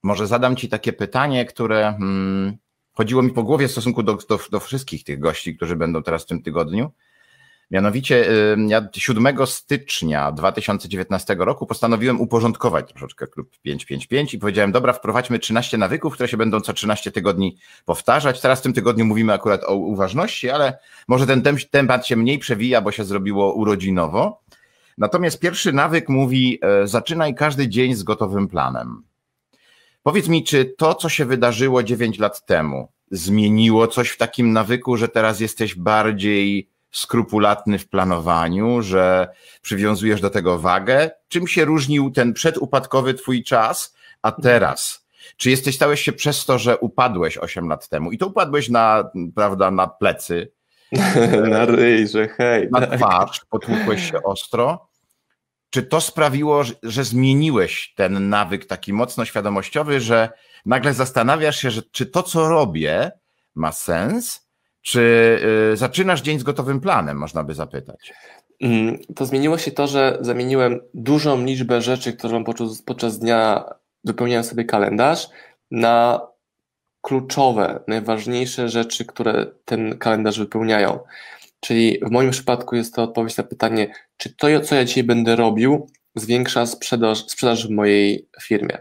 może 0.02 0.26
zadam 0.26 0.56
Ci 0.56 0.68
takie 0.68 0.92
pytanie, 0.92 1.44
które 1.44 1.94
hmm, 1.98 2.56
chodziło 2.92 3.22
mi 3.22 3.30
po 3.30 3.42
głowie 3.42 3.68
w 3.68 3.72
stosunku 3.72 4.02
do, 4.02 4.14
do, 4.28 4.38
do 4.50 4.60
wszystkich 4.60 5.04
tych 5.04 5.18
gości, 5.18 5.56
którzy 5.56 5.76
będą 5.76 6.02
teraz 6.02 6.22
w 6.22 6.26
tym 6.26 6.42
tygodniu. 6.42 6.90
Mianowicie 7.74 8.26
ja 8.68 8.88
7 8.96 9.46
stycznia 9.46 10.32
2019 10.32 11.36
roku 11.38 11.66
postanowiłem 11.66 12.20
uporządkować 12.20 12.88
troszeczkę 12.88 13.26
klub 13.26 13.50
555 13.62 14.34
i 14.34 14.38
powiedziałem, 14.38 14.72
dobra, 14.72 14.92
wprowadźmy 14.92 15.38
13 15.38 15.78
nawyków, 15.78 16.14
które 16.14 16.28
się 16.28 16.36
będą 16.36 16.60
co 16.60 16.72
13 16.72 17.12
tygodni 17.12 17.56
powtarzać. 17.84 18.40
Teraz 18.40 18.60
w 18.60 18.62
tym 18.62 18.72
tygodniu 18.72 19.04
mówimy 19.04 19.32
akurat 19.32 19.64
o 19.64 19.74
uważności, 19.74 20.50
ale 20.50 20.78
może 21.08 21.26
ten 21.26 21.42
temat 21.70 22.06
się 22.06 22.16
mniej 22.16 22.38
przewija, 22.38 22.80
bo 22.80 22.92
się 22.92 23.04
zrobiło 23.04 23.54
urodzinowo. 23.54 24.40
Natomiast 24.98 25.40
pierwszy 25.40 25.72
nawyk 25.72 26.08
mówi, 26.08 26.58
e, 26.62 26.86
zaczynaj 26.86 27.34
każdy 27.34 27.68
dzień 27.68 27.94
z 27.94 28.02
gotowym 28.02 28.48
planem. 28.48 29.02
Powiedz 30.02 30.28
mi, 30.28 30.44
czy 30.44 30.64
to, 30.64 30.94
co 30.94 31.08
się 31.08 31.24
wydarzyło 31.24 31.82
9 31.82 32.18
lat 32.18 32.46
temu, 32.46 32.88
zmieniło 33.10 33.88
coś 33.88 34.10
w 34.10 34.16
takim 34.16 34.52
nawyku, 34.52 34.96
że 34.96 35.08
teraz 35.08 35.40
jesteś 35.40 35.74
bardziej 35.74 36.73
skrupulatny 36.94 37.78
w 37.78 37.88
planowaniu, 37.88 38.82
że 38.82 39.28
przywiązujesz 39.62 40.20
do 40.20 40.30
tego 40.30 40.58
wagę. 40.58 41.10
Czym 41.28 41.46
się 41.46 41.64
różnił 41.64 42.10
ten 42.10 42.32
przedupadkowy 42.32 43.14
twój 43.14 43.44
czas, 43.44 43.94
a 44.22 44.32
teraz? 44.32 45.06
Czy 45.36 45.50
jesteś, 45.50 45.76
stałeś 45.76 46.00
się 46.00 46.12
przez 46.12 46.44
to, 46.44 46.58
że 46.58 46.78
upadłeś 46.78 47.38
8 47.38 47.68
lat 47.68 47.88
temu 47.88 48.12
i 48.12 48.18
to 48.18 48.26
upadłeś 48.26 48.68
na, 48.68 49.10
prawda, 49.34 49.70
na 49.70 49.86
plecy, 49.86 50.52
na 51.50 51.64
ryj, 51.64 52.08
że 52.08 52.28
hej. 52.28 52.68
Na 52.70 52.80
tak. 52.80 52.98
twarz, 52.98 53.40
potłukłeś 53.50 54.10
się 54.10 54.22
ostro. 54.22 54.88
czy 55.70 55.82
to 55.82 56.00
sprawiło, 56.00 56.62
że 56.82 57.04
zmieniłeś 57.04 57.92
ten 57.96 58.28
nawyk 58.28 58.66
taki 58.66 58.92
mocno 58.92 59.24
świadomościowy, 59.24 60.00
że 60.00 60.28
nagle 60.66 60.94
zastanawiasz 60.94 61.56
się, 61.56 61.70
że 61.70 61.82
czy 61.82 62.06
to, 62.06 62.22
co 62.22 62.48
robię, 62.48 63.10
ma 63.54 63.72
sens, 63.72 64.43
czy 64.84 65.00
y, 65.72 65.76
zaczynasz 65.76 66.22
dzień 66.22 66.38
z 66.38 66.42
gotowym 66.42 66.80
planem, 66.80 67.16
można 67.16 67.44
by 67.44 67.54
zapytać? 67.54 68.12
Mm, 68.60 68.98
to 69.16 69.26
zmieniło 69.26 69.58
się 69.58 69.70
to, 69.70 69.86
że 69.86 70.18
zamieniłem 70.20 70.80
dużą 70.94 71.44
liczbę 71.44 71.82
rzeczy, 71.82 72.12
którą 72.12 72.44
podczas, 72.44 72.82
podczas 72.82 73.18
dnia 73.18 73.64
wypełniałem 74.04 74.44
sobie 74.44 74.64
kalendarz, 74.64 75.28
na 75.70 76.20
kluczowe, 77.00 77.80
najważniejsze 77.88 78.68
rzeczy, 78.68 79.04
które 79.04 79.46
ten 79.64 79.98
kalendarz 79.98 80.38
wypełniają. 80.38 80.98
Czyli 81.60 81.98
w 82.02 82.10
moim 82.10 82.30
przypadku 82.30 82.76
jest 82.76 82.94
to 82.94 83.02
odpowiedź 83.02 83.36
na 83.36 83.44
pytanie, 83.44 83.92
czy 84.16 84.36
to, 84.36 84.60
co 84.60 84.74
ja 84.74 84.84
dzisiaj 84.84 85.04
będę 85.04 85.36
robił, 85.36 85.86
zwiększa 86.14 86.66
sprzedaż, 86.66 87.26
sprzedaż 87.28 87.68
w 87.68 87.70
mojej 87.70 88.28
firmie. 88.42 88.78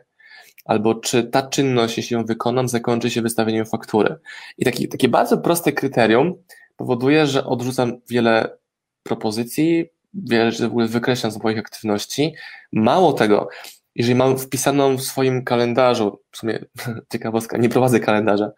Albo 0.66 0.96
czy 0.96 1.24
ta 1.24 1.42
czynność, 1.42 1.98
jeśli 1.98 2.14
ją 2.14 2.26
wykonam, 2.26 2.68
zakończy 2.68 3.10
się 3.10 3.22
wystawieniem 3.22 3.66
faktury. 3.66 4.16
I 4.58 4.66
taki, 4.66 4.88
takie 4.88 5.10
bardzo 5.10 5.38
proste 5.38 5.72
kryterium 5.72 6.34
powoduje, 6.78 7.28
że 7.28 7.46
odrzucam 7.46 7.94
wiele 8.10 8.58
propozycji, 9.04 9.90
wiele 10.14 10.52
rzeczy 10.52 10.64
w 10.64 10.72
ogóle 10.72 10.88
wykreślam 10.88 11.32
z 11.32 11.44
moich 11.44 11.60
aktywności. 11.60 12.36
Mało 12.72 13.14
tego, 13.14 13.50
jeżeli 13.96 14.16
mam 14.16 14.38
wpisaną 14.38 14.98
w 14.98 15.02
swoim 15.02 15.44
kalendarzu, 15.44 16.20
w 16.32 16.38
sumie 16.38 16.60
ciekawostka, 17.12 17.58
nie 17.58 17.70
prowadzę 17.70 18.00
kalendarza, 18.00 18.52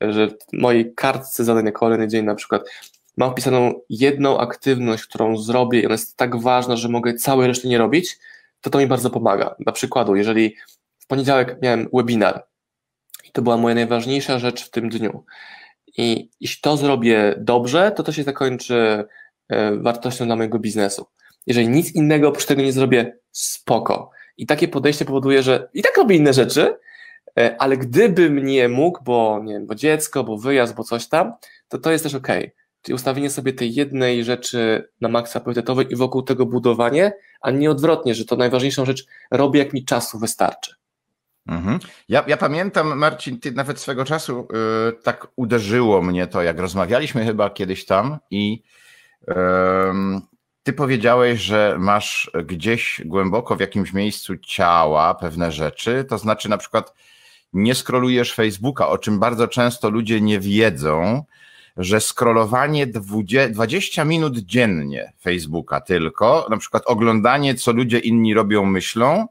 że 0.00 0.28
w 0.28 0.36
mojej 0.52 0.94
kartce 0.94 1.44
zadań 1.44 1.64
na 1.64 1.72
kolejny 1.72 2.08
dzień 2.08 2.24
na 2.24 2.34
przykład 2.34 2.62
mam 3.16 3.32
wpisaną 3.32 3.72
jedną 3.88 4.38
aktywność, 4.38 5.06
którą 5.06 5.36
zrobię 5.36 5.80
i 5.80 5.86
ona 5.86 5.94
jest 5.94 6.16
tak 6.16 6.36
ważna, 6.36 6.76
że 6.76 6.88
mogę 6.88 7.14
całej 7.14 7.48
reszty 7.48 7.68
nie 7.68 7.78
robić, 7.78 8.18
to 8.60 8.70
to 8.70 8.78
mi 8.78 8.86
bardzo 8.86 9.10
pomaga. 9.10 9.54
Na 9.66 9.72
przykładu, 9.72 10.16
jeżeli 10.16 10.56
poniedziałek 11.08 11.56
miałem 11.62 11.88
webinar 11.92 12.46
i 13.24 13.32
to 13.32 13.42
była 13.42 13.56
moja 13.56 13.74
najważniejsza 13.74 14.38
rzecz 14.38 14.66
w 14.66 14.70
tym 14.70 14.88
dniu 14.88 15.24
i 15.98 16.30
jeśli 16.40 16.60
to 16.62 16.76
zrobię 16.76 17.34
dobrze, 17.38 17.92
to 17.96 18.02
to 18.02 18.12
się 18.12 18.22
zakończy 18.22 19.04
e, 19.48 19.76
wartością 19.76 20.26
dla 20.26 20.36
mojego 20.36 20.58
biznesu. 20.58 21.06
Jeżeli 21.46 21.68
nic 21.68 21.94
innego 21.94 22.28
oprócz 22.28 22.46
tego 22.46 22.62
nie 22.62 22.72
zrobię, 22.72 23.18
spoko. 23.32 24.10
I 24.36 24.46
takie 24.46 24.68
podejście 24.68 25.04
powoduje, 25.04 25.42
że 25.42 25.68
i 25.74 25.82
tak 25.82 25.96
robię 25.96 26.16
inne 26.16 26.32
rzeczy, 26.32 26.76
e, 27.38 27.56
ale 27.58 27.76
gdybym 27.76 28.44
nie 28.44 28.68
mógł, 28.68 29.04
bo 29.04 29.40
nie 29.44 29.52
wiem, 29.52 29.66
bo 29.66 29.74
dziecko, 29.74 30.24
bo 30.24 30.38
wyjazd, 30.38 30.74
bo 30.74 30.84
coś 30.84 31.08
tam, 31.08 31.32
to 31.68 31.78
to 31.78 31.90
jest 31.90 32.04
też 32.04 32.14
ok. 32.14 32.28
Czyli 32.82 32.94
ustawienie 32.94 33.30
sobie 33.30 33.52
tej 33.52 33.74
jednej 33.74 34.24
rzeczy 34.24 34.88
na 35.00 35.08
maksa 35.08 35.40
priorytetowej 35.40 35.86
i 35.90 35.96
wokół 35.96 36.22
tego 36.22 36.46
budowanie, 36.46 37.12
a 37.40 37.50
nie 37.50 37.70
odwrotnie, 37.70 38.14
że 38.14 38.24
to 38.24 38.36
najważniejszą 38.36 38.84
rzecz 38.84 39.06
robię, 39.30 39.58
jak 39.58 39.72
mi 39.72 39.84
czasu 39.84 40.18
wystarczy. 40.18 40.77
Mhm. 41.48 41.78
Ja, 42.08 42.24
ja, 42.26 42.36
pamiętam, 42.36 42.98
Marcin, 42.98 43.40
ty 43.40 43.52
nawet 43.52 43.80
swego 43.80 44.04
czasu 44.04 44.48
yy, 44.52 44.92
tak 45.02 45.26
uderzyło 45.36 46.02
mnie 46.02 46.26
to, 46.26 46.42
jak 46.42 46.58
rozmawialiśmy 46.58 47.24
chyba 47.24 47.50
kiedyś 47.50 47.84
tam 47.84 48.18
i 48.30 48.62
ty 50.62 50.72
powiedziałeś, 50.72 51.40
że 51.40 51.76
masz 51.78 52.30
gdzieś 52.44 53.02
głęboko 53.04 53.56
w 53.56 53.60
jakimś 53.60 53.92
miejscu 53.92 54.36
ciała 54.36 55.14
pewne 55.14 55.52
rzeczy, 55.52 56.04
to 56.08 56.18
znaczy 56.18 56.48
na 56.48 56.58
przykład 56.58 56.94
nie 57.52 57.74
skrolujesz 57.74 58.34
Facebooka, 58.34 58.88
o 58.88 58.98
czym 58.98 59.18
bardzo 59.18 59.48
często 59.48 59.90
ludzie 59.90 60.20
nie 60.20 60.40
wiedzą, 60.40 61.24
że 61.76 62.00
scrollowanie 62.00 62.86
20 63.50 64.04
minut 64.04 64.38
dziennie 64.38 65.12
Facebooka 65.20 65.80
tylko, 65.80 66.46
na 66.50 66.56
przykład 66.56 66.82
oglądanie, 66.86 67.54
co 67.54 67.72
ludzie 67.72 67.98
inni 67.98 68.34
robią, 68.34 68.64
myślą, 68.64 69.26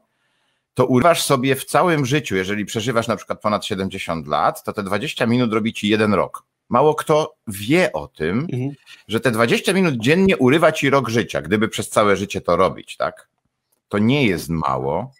to 0.78 0.86
urywasz 0.86 1.22
sobie 1.22 1.56
w 1.56 1.64
całym 1.64 2.06
życiu, 2.06 2.36
jeżeli 2.36 2.64
przeżywasz 2.64 3.08
na 3.08 3.16
przykład 3.16 3.40
ponad 3.40 3.64
70 3.64 4.28
lat, 4.28 4.64
to 4.64 4.72
te 4.72 4.82
20 4.82 5.26
minut 5.26 5.52
robi 5.52 5.72
ci 5.72 5.88
jeden 5.88 6.14
rok. 6.14 6.44
Mało 6.68 6.94
kto 6.94 7.34
wie 7.48 7.92
o 7.92 8.08
tym, 8.08 8.46
mhm. 8.52 8.70
że 9.08 9.20
te 9.20 9.30
20 9.30 9.72
minut 9.72 9.94
dziennie 9.96 10.36
urywa 10.36 10.72
ci 10.72 10.90
rok 10.90 11.08
życia, 11.08 11.42
gdyby 11.42 11.68
przez 11.68 11.88
całe 11.88 12.16
życie 12.16 12.40
to 12.40 12.56
robić, 12.56 12.96
tak? 12.96 13.28
To 13.88 13.98
nie 13.98 14.26
jest 14.26 14.48
mało. 14.48 15.12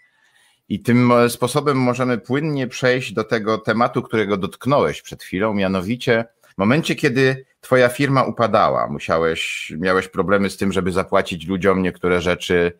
I 0.68 0.80
tym 0.80 1.12
sposobem 1.28 1.76
możemy 1.76 2.18
płynnie 2.18 2.66
przejść 2.66 3.12
do 3.12 3.24
tego 3.24 3.58
tematu, 3.58 4.02
którego 4.02 4.36
dotknąłeś 4.36 5.02
przed 5.02 5.22
chwilą, 5.22 5.54
mianowicie 5.54 6.24
w 6.54 6.58
momencie, 6.58 6.94
kiedy 6.94 7.46
twoja 7.60 7.88
firma 7.88 8.22
upadała, 8.22 8.88
musiałeś, 8.88 9.72
miałeś 9.78 10.08
problemy 10.08 10.50
z 10.50 10.56
tym, 10.56 10.72
żeby 10.72 10.92
zapłacić 10.92 11.46
ludziom 11.46 11.82
niektóre 11.82 12.20
rzeczy 12.20 12.72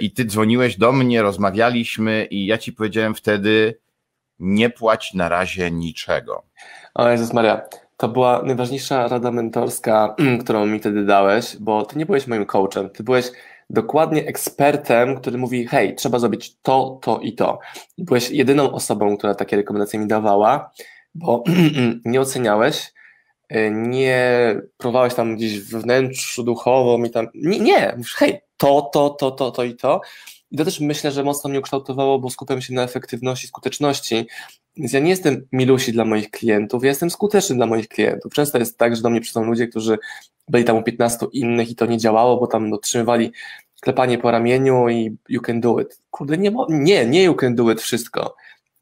i 0.00 0.10
ty 0.10 0.24
dzwoniłeś 0.24 0.78
do 0.78 0.92
mnie, 0.92 1.22
rozmawialiśmy 1.22 2.24
i 2.30 2.46
ja 2.46 2.58
ci 2.58 2.72
powiedziałem 2.72 3.14
wtedy, 3.14 3.78
nie 4.38 4.70
płać 4.70 5.14
na 5.14 5.28
razie 5.28 5.70
niczego. 5.70 6.42
O 6.94 7.08
Jezus 7.08 7.32
Maria, 7.32 7.62
to 7.96 8.08
była 8.08 8.42
najważniejsza 8.42 9.08
rada 9.08 9.30
mentorska, 9.30 10.16
którą 10.44 10.66
mi 10.66 10.78
wtedy 10.78 11.04
dałeś, 11.04 11.56
bo 11.60 11.84
ty 11.84 11.98
nie 11.98 12.06
byłeś 12.06 12.26
moim 12.26 12.46
coachem, 12.46 12.90
ty 12.90 13.02
byłeś 13.02 13.30
dokładnie 13.70 14.26
ekspertem, 14.26 15.16
który 15.16 15.38
mówi, 15.38 15.66
hej, 15.66 15.94
trzeba 15.94 16.18
zrobić 16.18 16.56
to, 16.62 16.98
to 17.02 17.18
i 17.18 17.32
to. 17.32 17.58
I 17.96 18.04
byłeś 18.04 18.30
jedyną 18.30 18.72
osobą, 18.72 19.16
która 19.16 19.34
takie 19.34 19.56
rekomendacje 19.56 20.00
mi 20.00 20.06
dawała, 20.06 20.70
bo 21.14 21.44
nie 22.04 22.20
oceniałeś, 22.20 22.92
y, 23.52 23.70
nie 23.74 24.54
próbowałeś 24.76 25.14
tam 25.14 25.36
gdzieś 25.36 25.60
wewnętrzu 25.60 26.42
duchowo 26.42 26.98
mi 26.98 27.10
tam, 27.10 27.28
nie, 27.34 27.60
nie, 27.60 27.92
mówisz, 27.96 28.14
hej, 28.14 28.40
to, 28.56 28.90
to, 28.92 29.10
to, 29.10 29.30
to, 29.30 29.50
to 29.50 29.64
i 29.64 29.76
to. 29.76 30.00
I 30.50 30.56
to 30.56 30.64
też 30.64 30.80
myślę, 30.80 31.12
że 31.12 31.24
mocno 31.24 31.50
mnie 31.50 31.58
ukształtowało, 31.58 32.18
bo 32.18 32.30
skupiam 32.30 32.60
się 32.60 32.74
na 32.74 32.82
efektywności, 32.82 33.46
skuteczności. 33.46 34.26
Więc 34.76 34.92
ja 34.92 35.00
nie 35.00 35.10
jestem 35.10 35.46
milusi 35.52 35.92
dla 35.92 36.04
moich 36.04 36.30
klientów, 36.30 36.82
ja 36.82 36.88
jestem 36.88 37.10
skuteczny 37.10 37.56
dla 37.56 37.66
moich 37.66 37.88
klientów. 37.88 38.32
Często 38.32 38.58
jest 38.58 38.78
tak, 38.78 38.96
że 38.96 39.02
do 39.02 39.10
mnie 39.10 39.20
przychodzą 39.20 39.46
ludzie, 39.46 39.68
którzy 39.68 39.98
byli 40.48 40.64
tam 40.64 40.76
u 40.76 40.82
15 40.82 41.26
innych 41.32 41.70
i 41.70 41.74
to 41.74 41.86
nie 41.86 41.98
działało, 41.98 42.36
bo 42.36 42.46
tam 42.46 42.70
dotrzymywali 42.70 43.32
klepanie 43.80 44.18
po 44.18 44.30
ramieniu 44.30 44.88
i 44.88 45.16
you 45.28 45.40
can 45.40 45.60
do 45.60 45.80
it. 45.80 46.00
Kurde, 46.10 46.38
nie, 46.38 46.52
nie, 46.68 47.06
nie 47.06 47.22
you 47.22 47.34
can 47.34 47.54
do 47.54 47.70
it 47.70 47.82
wszystko 47.82 48.36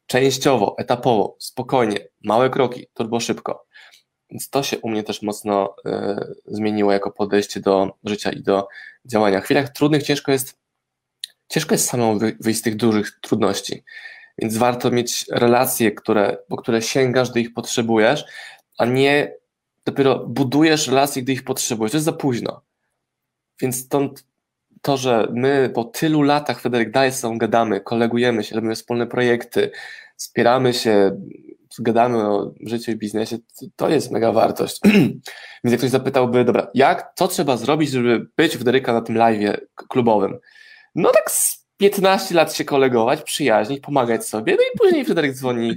częściowo, 0.07 0.75
etapowo, 0.77 1.35
spokojnie, 1.39 1.97
małe 2.23 2.49
kroki, 2.49 2.87
turbo 2.93 3.19
szybko. 3.19 3.65
Więc 4.29 4.49
to 4.49 4.63
się 4.63 4.79
u 4.79 4.89
mnie 4.89 5.03
też 5.03 5.21
mocno 5.21 5.75
y, 5.85 5.91
zmieniło 6.45 6.91
jako 6.91 7.11
podejście 7.11 7.59
do 7.59 7.97
życia 8.03 8.31
i 8.31 8.41
do 8.41 8.67
działania. 9.05 9.41
W 9.41 9.43
chwilach 9.43 9.69
trudnych 9.69 10.03
ciężko 10.03 10.31
jest, 10.31 10.59
ciężko 11.47 11.73
jest 11.75 11.89
samemu 11.89 12.19
wyjść 12.39 12.59
z 12.59 12.63
tych 12.63 12.75
dużych 12.75 13.19
trudności. 13.21 13.83
Więc 14.37 14.57
warto 14.57 14.91
mieć 14.91 15.25
relacje, 15.31 15.91
które, 15.91 16.37
po 16.49 16.57
które 16.57 16.81
sięgasz, 16.81 17.31
gdy 17.31 17.41
ich 17.41 17.53
potrzebujesz, 17.53 18.25
a 18.77 18.85
nie 18.85 19.33
dopiero 19.85 20.27
budujesz 20.27 20.87
relacje, 20.87 21.21
gdy 21.21 21.33
ich 21.33 21.43
potrzebujesz. 21.43 21.91
To 21.91 21.97
jest 21.97 22.05
za 22.05 22.13
późno. 22.13 22.61
Więc 23.61 23.85
stąd 23.85 24.25
to, 24.81 24.97
że 24.97 25.27
my 25.33 25.71
po 25.73 25.83
tylu 25.83 26.21
latach, 26.21 26.61
Frederick, 26.61 26.91
dalej 26.91 27.11
są 27.11 27.37
gadamy, 27.37 27.81
kolegujemy 27.81 28.43
się, 28.43 28.55
robimy 28.55 28.75
wspólne 28.75 29.07
projekty, 29.07 29.71
wspieramy 30.17 30.73
się, 30.73 31.21
gadamy 31.79 32.17
o 32.17 32.53
życiu 32.65 32.91
i 32.91 32.95
biznesie, 32.95 33.37
to 33.75 33.89
jest 33.89 34.11
mega 34.11 34.31
wartość. 34.31 34.79
Więc 35.63 35.71
jak 35.71 35.77
ktoś 35.77 35.89
zapytałby, 35.89 36.45
dobra, 36.45 36.67
jak, 36.73 37.11
co 37.15 37.27
trzeba 37.27 37.57
zrobić, 37.57 37.89
żeby 37.89 38.27
być 38.37 38.57
Federyka 38.57 38.93
na 38.93 39.01
tym 39.01 39.15
live 39.17 39.57
klubowym? 39.89 40.37
No 40.95 41.11
tak 41.11 41.31
z 41.31 41.65
15 41.77 42.35
lat 42.35 42.53
się 42.53 42.65
kolegować, 42.65 43.21
przyjaźnić, 43.21 43.79
pomagać 43.79 44.27
sobie, 44.27 44.55
no 44.55 44.61
i 44.61 44.77
później 44.77 45.05
Fryderyk 45.05 45.33
dzwoni, 45.33 45.75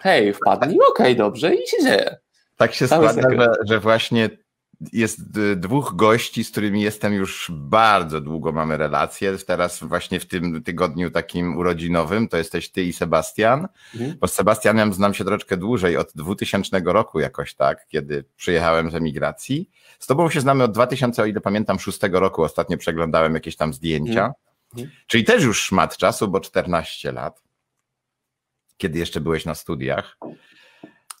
hej, 0.00 0.32
wpadnij, 0.32 0.78
okej, 0.90 1.06
okay, 1.06 1.14
dobrze 1.14 1.54
i 1.54 1.66
się 1.66 1.82
dzieje. 1.82 2.16
Tak 2.56 2.74
się 2.74 2.86
składa, 2.86 3.30
że, 3.30 3.52
że 3.68 3.80
właśnie 3.80 4.30
jest 4.92 5.38
dwóch 5.56 5.92
gości, 5.96 6.44
z 6.44 6.50
którymi 6.50 6.82
jestem 6.82 7.14
już 7.14 7.50
bardzo 7.54 8.20
długo 8.20 8.52
mamy 8.52 8.76
relacje. 8.76 9.38
Teraz 9.38 9.80
właśnie 9.80 10.20
w 10.20 10.26
tym 10.26 10.62
tygodniu 10.62 11.10
takim 11.10 11.56
urodzinowym 11.56 12.28
to 12.28 12.36
jesteś 12.36 12.70
ty 12.70 12.82
i 12.82 12.92
Sebastian. 12.92 13.68
Mhm. 13.94 14.16
Bo 14.20 14.28
z 14.28 14.34
Sebastianem 14.34 14.92
znam 14.92 15.14
się 15.14 15.24
troszeczkę 15.24 15.56
dłużej, 15.56 15.96
od 15.96 16.12
2000 16.14 16.80
roku 16.84 17.20
jakoś 17.20 17.54
tak, 17.54 17.86
kiedy 17.88 18.24
przyjechałem 18.36 18.90
z 18.90 18.94
emigracji. 18.94 19.70
Z 19.98 20.06
tobą 20.06 20.30
się 20.30 20.40
znamy 20.40 20.64
od 20.64 20.72
2000, 20.72 21.22
o 21.22 21.26
ile 21.26 21.40
pamiętam, 21.40 21.78
6 21.78 21.98
roku. 22.12 22.42
Ostatnio 22.42 22.76
przeglądałem 22.76 23.34
jakieś 23.34 23.56
tam 23.56 23.74
zdjęcia. 23.74 24.26
Mhm. 24.26 24.32
mhm. 24.72 24.90
Czyli 25.06 25.24
też 25.24 25.44
już 25.44 25.62
szmat 25.62 25.96
czasu, 25.96 26.28
bo 26.28 26.40
14 26.40 27.12
lat, 27.12 27.42
kiedy 28.76 28.98
jeszcze 28.98 29.20
byłeś 29.20 29.44
na 29.44 29.54
studiach. 29.54 30.16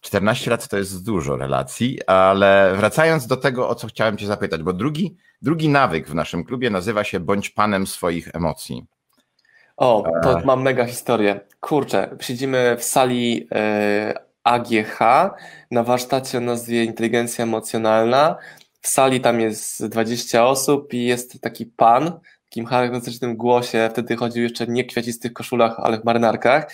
14 0.00 0.50
lat 0.50 0.68
to 0.68 0.78
jest 0.78 1.04
dużo 1.04 1.36
relacji, 1.36 1.98
ale 2.06 2.72
wracając 2.76 3.26
do 3.26 3.36
tego, 3.36 3.68
o 3.68 3.74
co 3.74 3.86
chciałem 3.86 4.16
Cię 4.16 4.26
zapytać, 4.26 4.62
bo 4.62 4.72
drugi, 4.72 5.16
drugi 5.42 5.68
nawyk 5.68 6.08
w 6.08 6.14
naszym 6.14 6.44
klubie 6.44 6.70
nazywa 6.70 7.04
się 7.04 7.20
bądź 7.20 7.50
panem 7.50 7.86
swoich 7.86 8.28
emocji. 8.34 8.86
O, 9.76 10.04
to 10.22 10.38
e... 10.38 10.44
mam 10.44 10.62
mega 10.62 10.84
historię. 10.84 11.40
Kurczę, 11.60 12.16
siedzimy 12.20 12.76
w 12.78 12.84
sali 12.84 13.48
e, 13.54 14.14
AGH 14.44 14.98
na 15.70 15.82
warsztacie 15.82 16.38
o 16.38 16.40
nazwie 16.40 16.84
Inteligencja 16.84 17.42
Emocjonalna. 17.42 18.36
W 18.80 18.88
sali 18.88 19.20
tam 19.20 19.40
jest 19.40 19.86
20 19.86 20.46
osób 20.46 20.94
i 20.94 21.04
jest 21.04 21.40
taki 21.40 21.66
pan, 21.66 22.20
takim 22.44 22.66
charakterystycznym 22.66 23.36
głosie, 23.36 23.88
wtedy 23.92 24.16
chodził 24.16 24.42
jeszcze 24.42 24.66
nie 24.66 24.84
w 24.84 24.86
kwiacistych 24.86 25.32
koszulach, 25.32 25.80
ale 25.80 26.00
w 26.00 26.04
marynarkach. 26.04 26.72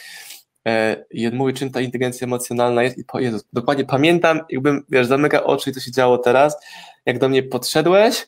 On 1.28 1.36
mówi, 1.36 1.54
czym 1.54 1.70
ta 1.70 1.80
inteligencja 1.80 2.24
emocjonalna 2.24 2.82
jest. 2.82 2.98
I 2.98 3.04
po 3.04 3.20
Jezus, 3.20 3.44
dokładnie 3.52 3.84
pamiętam, 3.84 4.40
jakbym, 4.50 4.84
wiesz, 4.88 5.06
zamyka 5.06 5.44
oczy 5.44 5.70
i 5.70 5.72
co 5.72 5.80
się 5.80 5.92
działo 5.92 6.18
teraz, 6.18 6.56
jak 7.06 7.18
do 7.18 7.28
mnie 7.28 7.42
podszedłeś, 7.42 8.26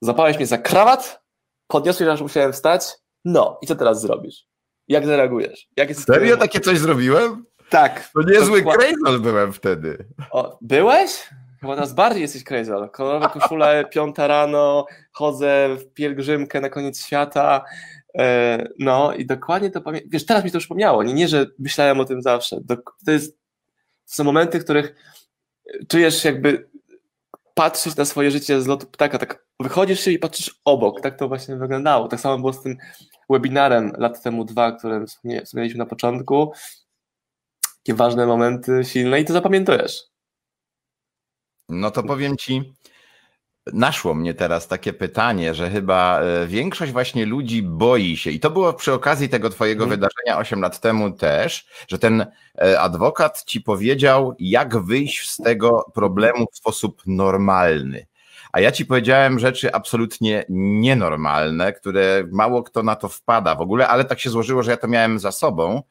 zapałeś 0.00 0.36
mnie 0.36 0.46
za 0.46 0.58
krawat, 0.58 1.22
podniosłeś, 1.66 2.08
aż 2.08 2.20
musiałem 2.20 2.52
wstać. 2.52 2.82
No, 3.24 3.58
i 3.62 3.66
co 3.66 3.76
teraz 3.76 4.00
zrobisz? 4.00 4.46
Jak 4.88 5.06
zareagujesz? 5.06 5.68
Jak 5.76 5.88
jest 5.88 6.06
Serio 6.06 6.36
takie 6.36 6.60
coś 6.60 6.78
zrobiłem? 6.78 7.44
Tak. 7.70 8.10
To 8.14 8.22
niezły 8.22 8.62
crazy 8.62 9.18
byłem 9.20 9.52
wtedy. 9.52 10.04
O, 10.30 10.58
byłeś? 10.60 11.10
Chyba 11.60 11.74
teraz 11.74 11.94
bardziej 11.94 12.22
jesteś 12.22 12.44
crazy. 12.44 12.72
Kolorowe 12.92 13.28
koszule, 13.28 13.84
piąta 13.94 14.26
rano, 14.26 14.86
chodzę 15.12 15.68
w 15.76 15.92
pielgrzymkę 15.92 16.60
na 16.60 16.68
koniec 16.68 17.06
świata. 17.06 17.64
E, 18.18 18.68
no 18.78 19.14
i 19.14 19.26
dokładnie 19.26 19.70
to 19.70 19.80
pamiętam. 19.80 20.10
Wiesz, 20.10 20.26
teraz 20.26 20.44
mi 20.44 20.50
to 20.50 20.58
przypomniało. 20.58 21.02
Nie, 21.02 21.14
nie, 21.14 21.28
że 21.28 21.46
myślałem 21.58 22.00
o 22.00 22.04
tym 22.04 22.22
zawsze. 22.22 22.60
To, 23.06 23.10
jest, 23.12 23.36
to 24.06 24.14
są 24.14 24.24
momenty, 24.24 24.60
w 24.60 24.64
których 24.64 24.94
czujesz 25.88 26.24
jakby 26.24 26.68
patrzeć 27.54 27.96
na 27.96 28.04
swoje 28.04 28.30
życie 28.30 28.62
z 28.62 28.66
lotu 28.66 28.86
ptaka, 28.86 29.18
tak 29.18 29.46
wychodzisz 29.60 30.00
się 30.00 30.10
i 30.10 30.18
patrzysz 30.18 30.60
obok, 30.64 31.00
tak 31.00 31.18
to 31.18 31.28
właśnie 31.28 31.56
wyglądało. 31.56 32.08
Tak 32.08 32.20
samo 32.20 32.38
było 32.38 32.52
z 32.52 32.62
tym 32.62 32.76
webinarem 33.30 33.92
lat 33.98 34.22
temu 34.22 34.44
dwa, 34.44 34.72
którym 34.72 35.06
wspomnieliśmy 35.06 35.78
na 35.78 35.86
początku. 35.86 36.52
Takie 37.76 37.94
ważne 37.94 38.26
momenty, 38.26 38.80
silne 38.84 39.20
i 39.20 39.24
to 39.24 39.32
zapamiętujesz. 39.32 40.02
No 41.68 41.90
to 41.90 42.02
powiem 42.02 42.36
ci, 42.36 42.74
naszło 43.72 44.14
mnie 44.14 44.34
teraz 44.34 44.68
takie 44.68 44.92
pytanie, 44.92 45.54
że 45.54 45.70
chyba 45.70 46.20
e, 46.20 46.46
większość 46.46 46.92
właśnie 46.92 47.26
ludzi 47.26 47.62
boi 47.62 48.16
się, 48.16 48.30
i 48.30 48.40
to 48.40 48.50
było 48.50 48.72
przy 48.72 48.92
okazji 48.92 49.28
tego 49.28 49.50
twojego 49.50 49.84
hmm. 49.84 50.00
wydarzenia 50.00 50.38
8 50.38 50.60
lat 50.60 50.80
temu 50.80 51.10
też, 51.10 51.66
że 51.88 51.98
ten 51.98 52.26
e, 52.58 52.80
adwokat 52.80 53.44
ci 53.44 53.60
powiedział, 53.60 54.34
jak 54.38 54.78
wyjść 54.78 55.30
z 55.30 55.36
tego 55.36 55.90
problemu 55.94 56.46
w 56.52 56.56
sposób 56.56 57.02
normalny. 57.06 58.06
A 58.52 58.60
ja 58.60 58.72
ci 58.72 58.86
powiedziałem 58.86 59.38
rzeczy 59.38 59.74
absolutnie 59.74 60.44
nienormalne, 60.48 61.72
które 61.72 62.24
mało 62.32 62.62
kto 62.62 62.82
na 62.82 62.96
to 62.96 63.08
wpada 63.08 63.54
w 63.54 63.60
ogóle, 63.60 63.88
ale 63.88 64.04
tak 64.04 64.20
się 64.20 64.30
złożyło, 64.30 64.62
że 64.62 64.70
ja 64.70 64.76
to 64.76 64.88
miałem 64.88 65.18
za 65.18 65.32
sobą 65.32 65.82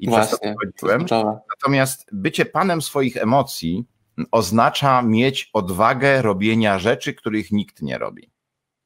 i 0.00 0.08
Właśnie, 0.08 0.54
przez 0.76 1.08
to. 1.08 1.40
Natomiast 1.56 2.06
bycie 2.12 2.44
panem 2.44 2.82
swoich 2.82 3.16
emocji 3.16 3.84
oznacza 4.30 5.02
mieć 5.02 5.50
odwagę 5.52 6.22
robienia 6.22 6.78
rzeczy, 6.78 7.14
których 7.14 7.52
nikt 7.52 7.82
nie 7.82 7.98
robi. 7.98 8.30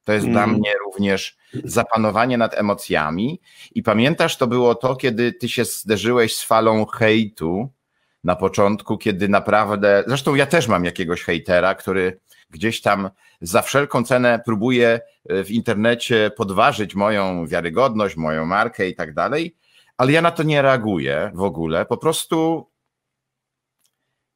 To 0.04 0.12
jest 0.12 0.26
mm. 0.26 0.32
dla 0.32 0.46
mnie 0.46 0.70
również 0.84 1.36
zapanowanie 1.64 2.38
nad 2.38 2.54
emocjami. 2.54 3.40
I 3.74 3.82
pamiętasz, 3.82 4.36
to 4.36 4.46
było 4.46 4.74
to, 4.74 4.96
kiedy 4.96 5.32
ty 5.32 5.48
się 5.48 5.64
zderzyłeś 5.64 6.36
z 6.36 6.42
falą 6.42 6.86
hejtu 6.86 7.68
na 8.24 8.36
początku, 8.36 8.98
kiedy 8.98 9.28
naprawdę. 9.28 10.04
Zresztą 10.06 10.34
ja 10.34 10.46
też 10.46 10.68
mam 10.68 10.84
jakiegoś 10.84 11.22
hejtera, 11.22 11.74
który 11.74 12.20
gdzieś 12.50 12.80
tam 12.80 13.10
za 13.40 13.62
wszelką 13.62 14.04
cenę 14.04 14.40
próbuje 14.44 15.00
e, 15.28 15.44
w 15.44 15.50
internecie 15.50 16.30
podważyć 16.36 16.94
moją 16.94 17.46
wiarygodność, 17.46 18.16
moją 18.16 18.46
markę 18.46 18.88
i 18.88 18.94
tak 18.94 19.14
dalej, 19.14 19.56
ale 19.96 20.12
ja 20.12 20.22
na 20.22 20.30
to 20.30 20.42
nie 20.42 20.62
reaguję 20.62 21.30
w 21.34 21.42
ogóle. 21.42 21.86
Po 21.86 21.96
prostu. 21.96 22.68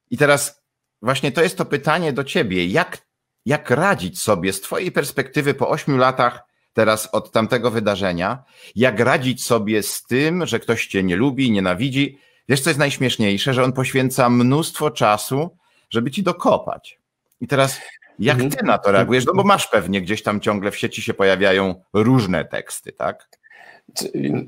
I 0.09 0.17
teraz 0.17 0.62
właśnie 1.03 1.31
to 1.31 1.41
jest 1.41 1.57
to 1.57 1.65
pytanie 1.65 2.13
do 2.13 2.23
ciebie. 2.23 2.65
Jak, 2.65 2.97
jak 3.45 3.69
radzić 3.69 4.21
sobie 4.21 4.53
z 4.53 4.61
twojej 4.61 4.91
perspektywy 4.91 5.53
po 5.53 5.69
ośmiu 5.69 5.97
latach 5.97 6.43
teraz 6.73 7.09
od 7.11 7.31
tamtego 7.31 7.71
wydarzenia, 7.71 8.43
jak 8.75 8.99
radzić 8.99 9.43
sobie 9.43 9.83
z 9.83 10.03
tym, 10.03 10.45
że 10.45 10.59
ktoś 10.59 10.87
cię 10.87 11.03
nie 11.03 11.15
lubi, 11.15 11.51
nienawidzi? 11.51 12.19
Wiesz, 12.49 12.61
co 12.61 12.69
jest 12.69 12.79
najśmieszniejsze, 12.79 13.53
że 13.53 13.63
on 13.63 13.73
poświęca 13.73 14.29
mnóstwo 14.29 14.91
czasu, 14.91 15.57
żeby 15.89 16.11
ci 16.11 16.23
dokopać. 16.23 16.99
I 17.41 17.47
teraz 17.47 17.81
jak 18.19 18.35
mhm. 18.35 18.51
ty 18.51 18.65
na 18.65 18.77
to 18.77 18.91
reagujesz? 18.91 19.25
No 19.25 19.33
bo 19.33 19.43
masz 19.43 19.67
pewnie 19.67 20.01
gdzieś 20.01 20.23
tam 20.23 20.39
ciągle 20.39 20.71
w 20.71 20.77
sieci 20.77 21.01
się 21.01 21.13
pojawiają 21.13 21.81
różne 21.93 22.45
teksty, 22.45 22.91
tak? 22.91 23.29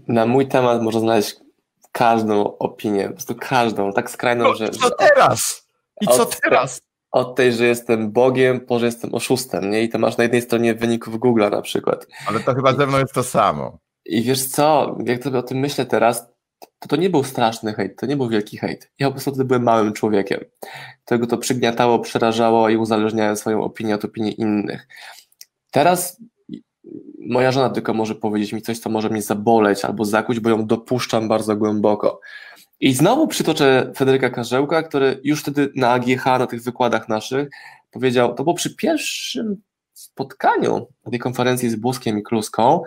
Na 0.07 0.25
mój 0.25 0.47
temat 0.47 0.81
można 0.81 0.99
znaleźć 0.99 1.35
każdą 1.91 2.57
opinię, 2.57 3.07
po 3.07 3.13
prostu 3.13 3.35
każdą, 3.35 3.93
tak 3.93 4.11
skrajną, 4.11 4.43
no, 4.43 4.55
że. 4.55 4.69
Co 4.69 4.89
teraz? 4.89 5.64
I 6.01 6.07
co 6.07 6.23
od, 6.23 6.41
teraz? 6.41 6.81
Od 7.11 7.35
tej, 7.35 7.53
że 7.53 7.65
jestem 7.65 8.11
Bogiem, 8.11 8.59
po 8.59 8.79
że 8.79 8.85
jestem 8.85 9.15
oszustem, 9.15 9.71
nie? 9.71 9.83
I 9.83 9.89
to 9.89 9.99
masz 9.99 10.17
na 10.17 10.23
jednej 10.23 10.41
stronie 10.41 10.75
wyników 10.75 11.15
Google'a 11.15 11.51
na 11.51 11.61
przykład. 11.61 12.07
Ale 12.27 12.39
to 12.39 12.55
chyba 12.55 12.73
ze 12.73 12.87
mną 12.87 12.97
jest 12.97 13.13
to 13.13 13.23
samo. 13.23 13.77
I 14.05 14.23
wiesz 14.23 14.45
co, 14.45 14.97
jak 15.05 15.23
sobie 15.23 15.39
o 15.39 15.43
tym 15.43 15.57
myślę 15.57 15.85
teraz, 15.85 16.27
to 16.79 16.87
to 16.89 16.95
nie 16.95 17.09
był 17.09 17.23
straszny 17.23 17.73
hejt, 17.73 17.99
to 17.99 18.05
nie 18.05 18.17
był 18.17 18.29
wielki 18.29 18.57
hejt. 18.57 18.91
Ja 18.99 19.07
po 19.07 19.11
prostu 19.11 19.31
wtedy 19.31 19.45
byłem 19.45 19.63
małym 19.63 19.93
człowiekiem, 19.93 20.39
którego 21.05 21.27
to 21.27 21.37
przygniatało, 21.37 21.99
przerażało 21.99 22.69
i 22.69 22.77
uzależniałem 22.77 23.35
swoją 23.35 23.63
opinię 23.63 23.95
od 23.95 24.05
opinii 24.05 24.41
innych. 24.41 24.87
Teraz 25.71 26.21
moja 27.19 27.51
żona 27.51 27.69
tylko 27.69 27.93
może 27.93 28.15
powiedzieć 28.15 28.53
mi 28.53 28.61
coś, 28.61 28.79
co 28.79 28.89
może 28.89 29.09
mnie 29.09 29.21
zaboleć 29.21 29.85
albo 29.85 30.05
zakuć, 30.05 30.39
bo 30.39 30.49
ją 30.49 30.65
dopuszczam 30.65 31.27
bardzo 31.27 31.55
głęboko. 31.55 32.19
I 32.79 32.93
znowu 32.93 33.27
przytoczę 33.27 33.91
Federyka 33.97 34.29
Karzełka, 34.29 34.83
który 34.83 35.19
już 35.23 35.41
wtedy 35.41 35.71
na 35.75 35.91
AGH, 35.91 36.25
na 36.25 36.47
tych 36.47 36.63
wykładach 36.63 37.09
naszych, 37.09 37.49
powiedział, 37.91 38.35
to 38.35 38.43
było 38.43 38.53
przy 38.53 38.75
pierwszym 38.75 39.61
spotkaniu 39.93 40.87
na 41.05 41.11
tej 41.11 41.19
konferencji 41.19 41.69
z 41.69 41.75
Błoskiem 41.75 42.19
i 42.19 42.23
Kluską, 42.23 42.81